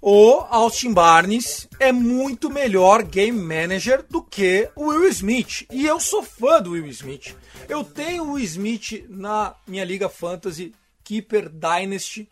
O 0.01 0.45
Austin 0.49 0.93
Barnes 0.93 1.67
é 1.77 1.91
muito 1.91 2.49
melhor 2.49 3.03
game 3.03 3.37
manager 3.37 4.01
do 4.09 4.23
que 4.23 4.69
o 4.73 4.87
Will 4.87 5.09
Smith. 5.09 5.65
E 5.69 5.85
eu 5.85 5.99
sou 5.99 6.23
fã 6.23 6.61
do 6.61 6.71
Will 6.71 6.87
Smith. 6.87 7.35
Eu 7.67 7.83
tenho 7.83 8.23
o 8.23 8.31
Will 8.33 8.45
Smith 8.45 9.05
na 9.09 9.55
minha 9.67 9.83
Liga 9.83 10.07
Fantasy 10.07 10.73
Keeper 11.03 11.49
Dynasty 11.49 12.29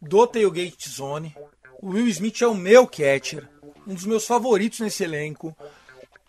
do 0.00 0.26
Tailgate 0.26 0.88
Zone. 0.88 1.36
O 1.82 1.90
Will 1.90 2.08
Smith 2.08 2.40
é 2.40 2.46
o 2.46 2.54
meu 2.54 2.86
catcher, 2.86 3.46
um 3.86 3.92
dos 3.92 4.06
meus 4.06 4.26
favoritos 4.26 4.80
nesse 4.80 5.04
elenco. 5.04 5.54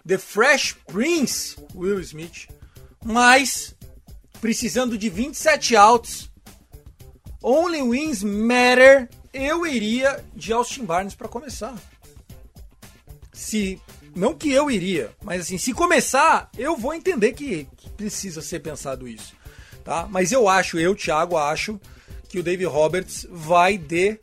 The 0.05 0.17
Fresh 0.17 0.75
Prince, 0.85 1.55
Will 1.73 2.01
Smith. 2.01 2.49
Mas, 3.05 3.73
precisando 4.41 4.97
de 4.97 5.09
27 5.09 5.77
outs, 5.77 6.29
Only 7.41 7.81
Wins 7.81 8.21
Matter, 8.21 9.09
eu 9.33 9.65
iria 9.65 10.23
de 10.35 10.53
Austin 10.53 10.85
Barnes 10.85 11.15
para 11.15 11.27
começar. 11.27 11.75
Se 13.31 13.81
não 14.15 14.35
que 14.35 14.51
eu 14.51 14.69
iria, 14.69 15.11
mas 15.23 15.41
assim, 15.41 15.57
se 15.57 15.73
começar, 15.73 16.49
eu 16.57 16.77
vou 16.77 16.93
entender 16.93 17.33
que, 17.33 17.67
precisa 17.97 18.41
ser 18.41 18.59
pensado 18.59 19.07
isso, 19.07 19.33
tá? 19.83 20.07
Mas 20.09 20.31
eu 20.31 20.47
acho, 20.47 20.77
eu, 20.79 20.95
Thiago, 20.95 21.35
acho 21.35 21.79
que 22.29 22.39
o 22.39 22.43
Dave 22.43 22.65
Roberts 22.65 23.27
vai 23.29 23.77
de 23.77 24.19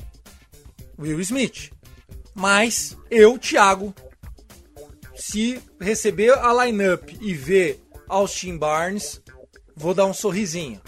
Will 0.99 1.21
Smith. 1.21 1.73
Mas 2.35 2.97
eu, 3.11 3.37
Thiago, 3.39 3.95
se 5.17 5.61
receber 5.81 6.33
a 6.39 6.65
lineup 6.65 7.11
e 7.21 7.35
ver 7.35 7.83
Austin 8.09 8.57
Barnes, 8.57 9.21
vou 9.77 9.95
dar 9.95 10.07
um 10.07 10.15
sorrisinho. 10.15 10.81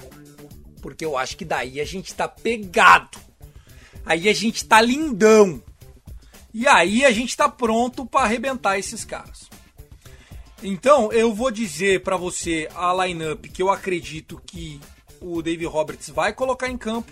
Porque 0.80 1.04
eu 1.04 1.16
acho 1.16 1.36
que 1.36 1.44
daí 1.44 1.80
a 1.80 1.84
gente 1.84 2.14
tá 2.14 2.26
pegado. 2.26 3.18
Aí 4.04 4.28
a 4.28 4.32
gente 4.32 4.64
tá 4.64 4.80
lindão. 4.80 5.62
E 6.52 6.66
aí 6.68 7.04
a 7.04 7.10
gente 7.10 7.36
tá 7.36 7.48
pronto 7.48 8.04
para 8.04 8.24
arrebentar 8.24 8.78
esses 8.78 9.04
caras. 9.04 9.48
Então, 10.62 11.12
eu 11.12 11.34
vou 11.34 11.50
dizer 11.50 12.02
para 12.02 12.16
você 12.16 12.68
a 12.74 12.92
lineup 13.04 13.46
que 13.46 13.62
eu 13.62 13.70
acredito 13.70 14.40
que 14.46 14.80
o 15.20 15.42
Dave 15.42 15.64
Roberts 15.64 16.08
vai 16.10 16.32
colocar 16.32 16.68
em 16.68 16.76
campo. 16.76 17.10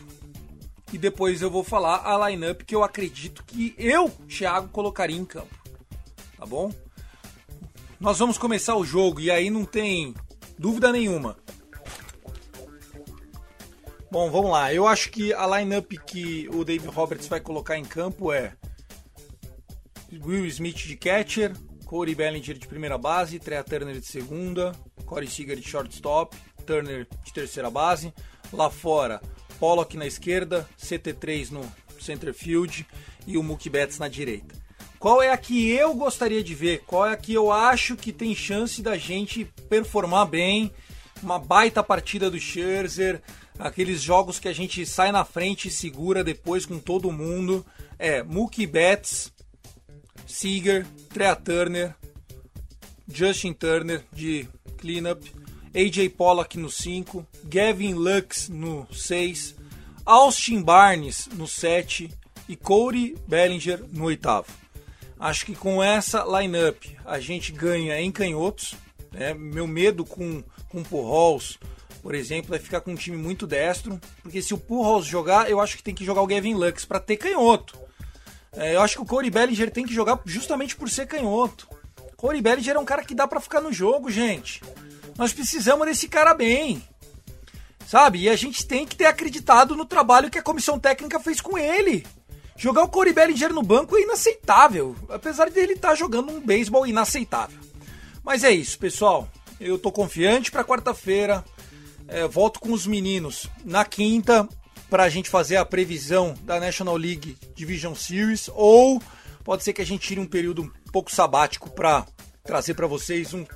E 0.92 0.98
depois 0.98 1.40
eu 1.40 1.50
vou 1.50 1.64
falar 1.64 2.02
a 2.04 2.28
lineup 2.28 2.62
que 2.62 2.74
eu 2.74 2.84
acredito 2.84 3.44
que 3.44 3.74
eu, 3.78 4.08
Thiago, 4.28 4.68
colocaria 4.68 5.16
em 5.16 5.24
campo. 5.24 5.54
Tá 6.36 6.44
bom? 6.44 6.72
Nós 7.98 8.18
vamos 8.18 8.38
começar 8.38 8.76
o 8.76 8.84
jogo 8.84 9.20
e 9.20 9.30
aí 9.30 9.50
não 9.50 9.64
tem 9.64 10.14
dúvida 10.58 10.92
nenhuma. 10.92 11.36
Bom, 14.10 14.28
vamos 14.28 14.50
lá. 14.50 14.74
Eu 14.74 14.88
acho 14.88 15.08
que 15.08 15.32
a 15.32 15.46
lineup 15.46 15.92
que 16.04 16.48
o 16.52 16.64
Dave 16.64 16.88
Roberts 16.88 17.28
vai 17.28 17.38
colocar 17.38 17.78
em 17.78 17.84
campo 17.84 18.32
é 18.32 18.54
Will 20.12 20.46
Smith 20.46 20.78
de 20.78 20.96
catcher, 20.96 21.52
Corey 21.86 22.12
Bellinger 22.12 22.58
de 22.58 22.66
primeira 22.66 22.98
base, 22.98 23.38
Trea 23.38 23.62
Turner 23.62 24.00
de 24.00 24.06
segunda, 24.06 24.72
Corey 25.06 25.28
Seager 25.28 25.56
de 25.56 25.62
shortstop, 25.62 26.36
Turner 26.66 27.06
de 27.24 27.32
terceira 27.32 27.70
base. 27.70 28.12
Lá 28.52 28.68
fora, 28.68 29.22
Pollock 29.60 29.96
na 29.96 30.06
esquerda, 30.08 30.68
CT3 30.76 31.52
no 31.52 31.72
center 32.00 32.34
field 32.34 32.84
e 33.28 33.38
o 33.38 33.44
Mookie 33.44 33.70
Betts 33.70 34.00
na 34.00 34.08
direita. 34.08 34.56
Qual 34.98 35.22
é 35.22 35.30
a 35.30 35.36
que 35.36 35.70
eu 35.70 35.94
gostaria 35.94 36.42
de 36.42 36.52
ver? 36.52 36.82
Qual 36.84 37.06
é 37.06 37.12
a 37.12 37.16
que 37.16 37.32
eu 37.32 37.52
acho 37.52 37.94
que 37.94 38.12
tem 38.12 38.34
chance 38.34 38.82
da 38.82 38.96
gente 38.98 39.44
performar 39.68 40.26
bem? 40.26 40.72
Uma 41.22 41.38
baita 41.38 41.80
partida 41.80 42.28
do 42.28 42.40
Scherzer, 42.40 43.22
aqueles 43.60 44.00
jogos 44.00 44.38
que 44.38 44.48
a 44.48 44.52
gente 44.52 44.84
sai 44.86 45.12
na 45.12 45.24
frente 45.24 45.68
e 45.68 45.70
segura 45.70 46.24
depois 46.24 46.64
com 46.64 46.78
todo 46.78 47.12
mundo. 47.12 47.64
É 47.98 48.22
Mookie 48.22 48.66
Betts, 48.66 49.30
Seager, 50.26 50.86
Trea 51.10 51.36
Turner, 51.36 51.94
Justin 53.06 53.52
Turner 53.52 54.02
de 54.12 54.48
cleanup, 54.78 55.30
AJ 55.74 56.08
Pollock 56.16 56.58
no 56.58 56.70
5, 56.70 57.26
Gavin 57.44 57.94
Lux 57.94 58.48
no 58.48 58.86
6, 58.92 59.54
Austin 60.06 60.62
Barnes 60.62 61.28
no 61.34 61.46
7 61.46 62.10
e 62.48 62.56
Corey 62.56 63.16
Bellinger 63.28 63.84
no 63.92 64.04
oitavo. 64.04 64.48
Acho 65.18 65.44
que 65.44 65.54
com 65.54 65.82
essa 65.82 66.24
lineup 66.24 66.82
a 67.04 67.20
gente 67.20 67.52
ganha 67.52 68.00
em 68.00 68.10
canhotos. 68.10 68.74
Né? 69.12 69.34
Meu 69.34 69.66
medo 69.66 70.04
com, 70.04 70.42
com 70.70 70.82
Pujols, 70.82 71.58
por 72.02 72.14
exemplo, 72.14 72.54
é 72.54 72.58
ficar 72.58 72.80
com 72.80 72.92
um 72.92 72.96
time 72.96 73.16
muito 73.16 73.46
destro. 73.46 74.00
Porque 74.22 74.42
se 74.42 74.54
o 74.54 74.58
Pujols 74.58 75.06
jogar, 75.06 75.50
eu 75.50 75.60
acho 75.60 75.76
que 75.76 75.82
tem 75.82 75.94
que 75.94 76.04
jogar 76.04 76.22
o 76.22 76.26
Gavin 76.26 76.54
Lux 76.54 76.84
para 76.84 77.00
ter 77.00 77.16
canhoto. 77.16 77.78
É, 78.52 78.74
eu 78.74 78.80
acho 78.80 78.96
que 78.96 79.02
o 79.02 79.06
Corey 79.06 79.30
Bellinger 79.30 79.70
tem 79.70 79.86
que 79.86 79.94
jogar 79.94 80.20
justamente 80.24 80.74
por 80.74 80.88
ser 80.88 81.06
canhoto. 81.06 81.68
Corey 82.16 82.42
Bellinger 82.42 82.76
é 82.76 82.78
um 82.78 82.84
cara 82.84 83.04
que 83.04 83.14
dá 83.14 83.26
para 83.26 83.40
ficar 83.40 83.60
no 83.60 83.72
jogo, 83.72 84.10
gente. 84.10 84.62
Nós 85.16 85.32
precisamos 85.32 85.86
desse 85.86 86.08
cara 86.08 86.34
bem. 86.34 86.82
Sabe? 87.86 88.20
E 88.20 88.28
a 88.28 88.36
gente 88.36 88.66
tem 88.66 88.86
que 88.86 88.96
ter 88.96 89.06
acreditado 89.06 89.76
no 89.76 89.84
trabalho 89.84 90.30
que 90.30 90.38
a 90.38 90.42
comissão 90.42 90.78
técnica 90.78 91.18
fez 91.20 91.40
com 91.40 91.58
ele. 91.58 92.06
Jogar 92.56 92.82
o 92.82 92.88
Corey 92.88 93.12
Bellinger 93.12 93.52
no 93.52 93.62
banco 93.62 93.96
é 93.96 94.02
inaceitável, 94.02 94.94
apesar 95.08 95.48
de 95.48 95.58
ele 95.58 95.72
estar 95.72 95.88
tá 95.90 95.94
jogando 95.94 96.30
um 96.30 96.40
beisebol 96.40 96.86
inaceitável. 96.86 97.58
Mas 98.22 98.44
é 98.44 98.50
isso, 98.50 98.78
pessoal. 98.78 99.28
Eu 99.58 99.78
tô 99.78 99.90
confiante 99.90 100.50
para 100.50 100.64
quarta-feira. 100.64 101.44
É, 102.12 102.26
volto 102.26 102.58
com 102.58 102.72
os 102.72 102.88
meninos 102.88 103.46
na 103.64 103.84
quinta 103.84 104.48
para 104.90 105.04
a 105.04 105.08
gente 105.08 105.30
fazer 105.30 105.56
a 105.56 105.64
previsão 105.64 106.34
da 106.42 106.58
National 106.58 106.96
League 106.96 107.36
Division 107.54 107.94
Series 107.94 108.50
ou 108.52 109.00
pode 109.44 109.62
ser 109.62 109.72
que 109.72 109.80
a 109.80 109.86
gente 109.86 110.08
tire 110.08 110.18
um 110.18 110.26
período 110.26 110.62
um 110.62 110.90
pouco 110.90 111.08
sabático 111.12 111.70
para 111.70 112.04
trazer 112.42 112.74
para 112.74 112.88
vocês 112.88 113.32
um 113.32 113.46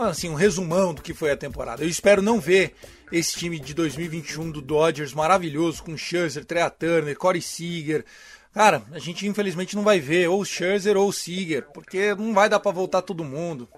assim 0.00 0.30
um 0.30 0.34
resumão 0.34 0.94
do 0.94 1.02
que 1.02 1.12
foi 1.12 1.30
a 1.30 1.36
temporada. 1.36 1.84
Eu 1.84 1.88
espero 1.88 2.22
não 2.22 2.40
ver 2.40 2.74
esse 3.12 3.36
time 3.36 3.60
de 3.60 3.74
2021 3.74 4.50
do 4.50 4.62
Dodgers 4.62 5.12
maravilhoso 5.12 5.82
com 5.82 5.98
Scherzer, 5.98 6.46
Trea 6.46 6.70
Turner, 6.70 7.14
Corey 7.14 7.42
Seager. 7.42 8.06
Cara, 8.54 8.82
a 8.90 8.98
gente 8.98 9.26
infelizmente 9.26 9.76
não 9.76 9.82
vai 9.82 10.00
ver 10.00 10.28
ou 10.30 10.42
Scherzer 10.46 10.96
ou 10.96 11.12
Seager, 11.12 11.66
porque 11.74 12.14
não 12.14 12.32
vai 12.32 12.48
dar 12.48 12.58
para 12.58 12.72
voltar 12.72 13.02
todo 13.02 13.22
mundo. 13.22 13.68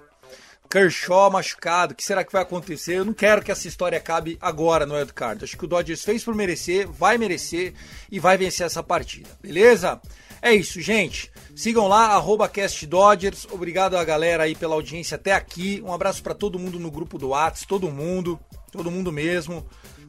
Kershaw 0.77 1.31
machucado, 1.31 1.93
o 1.93 1.97
que 1.97 2.05
será 2.05 2.23
que 2.23 2.33
vai 2.33 2.43
acontecer? 2.43 2.99
Eu 2.99 3.05
não 3.05 3.15
quero 3.15 3.43
que 3.43 3.51
essa 3.51 3.67
história 3.67 3.97
acabe 3.97 4.37
agora 4.41 4.85
no 4.85 4.95
Card. 5.07 5.45
Acho 5.45 5.57
que 5.57 5.65
o 5.65 5.69
Dodgers 5.69 6.05
fez 6.05 6.23
por 6.23 6.35
merecer, 6.35 6.87
vai 6.87 7.17
merecer 7.17 7.73
e 8.11 8.21
vai 8.21 8.37
vencer 8.37 8.67
essa 8.67 8.83
partida, 8.83 9.29
beleza? 9.41 10.01
É 10.43 10.53
isso, 10.53 10.81
gente. 10.81 11.33
Sigam 11.55 11.89
lá, 11.89 12.09
arroba 12.09 12.47
CastDodgers. 12.47 13.47
Obrigado 13.51 13.97
a 13.97 14.05
galera 14.05 14.43
aí 14.43 14.55
pela 14.55 14.75
audiência 14.75 15.15
até 15.15 15.33
aqui. 15.33 15.83
Um 15.83 15.95
abraço 15.95 16.23
para 16.23 16.35
todo 16.35 16.59
mundo 16.59 16.79
no 16.79 16.91
grupo 16.91 17.17
do 17.19 17.31
Whats, 17.31 17.65
todo 17.65 17.91
mundo 17.91 18.39
todo 18.77 18.91
mundo 18.91 19.11
mesmo. 19.11 19.67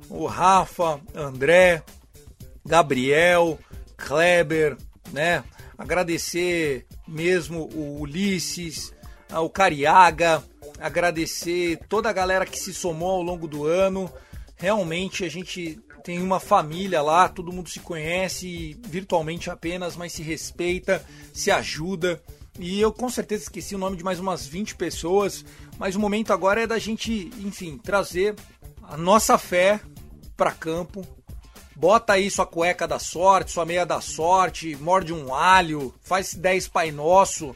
O 0.09 0.25
Rafa, 0.25 0.99
André, 1.15 1.81
Gabriel, 2.65 3.57
Kleber, 3.95 4.77
né? 5.11 5.43
Agradecer 5.77 6.85
mesmo 7.07 7.69
o 7.73 8.01
Ulisses, 8.01 8.93
o 9.31 9.49
Cariaga, 9.49 10.43
agradecer 10.79 11.79
toda 11.87 12.09
a 12.09 12.13
galera 12.13 12.45
que 12.45 12.59
se 12.59 12.73
somou 12.73 13.11
ao 13.11 13.21
longo 13.21 13.47
do 13.47 13.65
ano. 13.65 14.11
Realmente 14.55 15.23
a 15.23 15.29
gente 15.29 15.79
tem 16.03 16.21
uma 16.21 16.39
família 16.39 17.01
lá, 17.01 17.27
todo 17.27 17.51
mundo 17.51 17.69
se 17.69 17.79
conhece 17.79 18.79
virtualmente 18.87 19.49
apenas, 19.49 19.95
mas 19.95 20.13
se 20.13 20.23
respeita, 20.23 21.05
se 21.33 21.51
ajuda. 21.51 22.21
E 22.59 22.79
eu 22.79 22.91
com 22.91 23.09
certeza 23.09 23.43
esqueci 23.43 23.75
o 23.75 23.79
nome 23.79 23.97
de 23.97 24.03
mais 24.03 24.19
umas 24.19 24.47
20 24.47 24.75
pessoas, 24.75 25.45
mas 25.77 25.95
o 25.95 25.99
momento 25.99 26.33
agora 26.33 26.61
é 26.61 26.67
da 26.67 26.79
gente, 26.79 27.29
enfim, 27.39 27.77
trazer 27.77 28.35
a 28.81 28.97
nossa 28.97 29.37
fé 29.37 29.79
para 30.35 30.51
campo, 30.51 31.05
Bota 31.77 32.13
aí 32.13 32.31
sua 32.31 32.47
cueca 32.47 32.87
da 32.87 32.97
sorte, 32.97 33.51
sua 33.51 33.63
meia 33.63 33.85
da 33.85 34.01
sorte, 34.01 34.75
morde 34.77 35.13
um 35.13 35.31
alho, 35.31 35.93
faz 36.01 36.33
10 36.33 36.69
Pai 36.69 36.89
Nosso, 36.89 37.55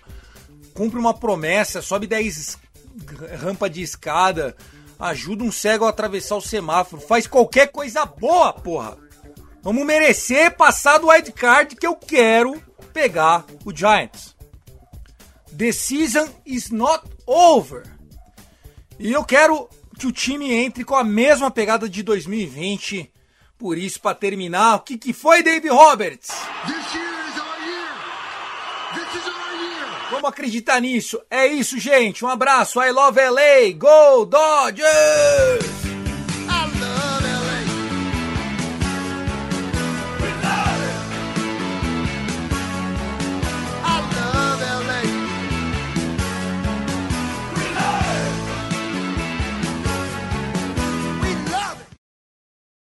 cumpre 0.75 0.99
uma 0.99 1.11
promessa, 1.11 1.81
sobe 1.81 2.05
10 2.05 2.59
rampa 3.39 3.69
de 3.69 3.81
escada, 3.81 4.55
ajuda 4.99 5.43
um 5.43 5.51
cego 5.51 5.85
a 5.85 5.89
atravessar 5.89 6.35
o 6.35 6.41
semáforo, 6.41 7.01
faz 7.01 7.27
qualquer 7.27 7.67
coisa 7.67 8.05
boa, 8.05 8.53
porra. 8.53 8.97
Vamos 9.61 9.85
merecer 9.85 10.55
passar 10.55 10.97
do 10.97 11.09
wild 11.09 11.31
card 11.33 11.75
que 11.75 11.85
eu 11.85 11.95
quero 11.95 12.61
pegar 12.93 13.45
o 13.63 13.75
Giants. 13.75 14.35
The 15.55 15.71
season 15.71 16.27
is 16.45 16.71
not 16.71 17.03
over. 17.25 17.83
E 18.97 19.11
eu 19.11 19.23
quero 19.23 19.69
que 19.99 20.07
o 20.07 20.11
time 20.11 20.51
entre 20.51 20.83
com 20.83 20.95
a 20.95 21.03
mesma 21.03 21.51
pegada 21.51 21.87
de 21.87 22.01
2020 22.01 23.11
por 23.61 23.77
isso, 23.77 24.01
para 24.01 24.15
terminar, 24.15 24.77
o 24.77 24.79
que, 24.79 24.97
que 24.97 25.13
foi, 25.13 25.43
Dave 25.43 25.69
Roberts? 25.69 26.31
Vamos 30.21 30.33
acreditar 30.33 30.79
nisso. 30.79 31.19
É 31.31 31.47
isso, 31.47 31.79
gente. 31.79 32.23
Um 32.23 32.27
abraço. 32.27 32.79
I 32.79 32.91
love 32.91 33.19
LA. 33.19 33.73
Go 33.75 34.23
Dodgers! 34.25 35.90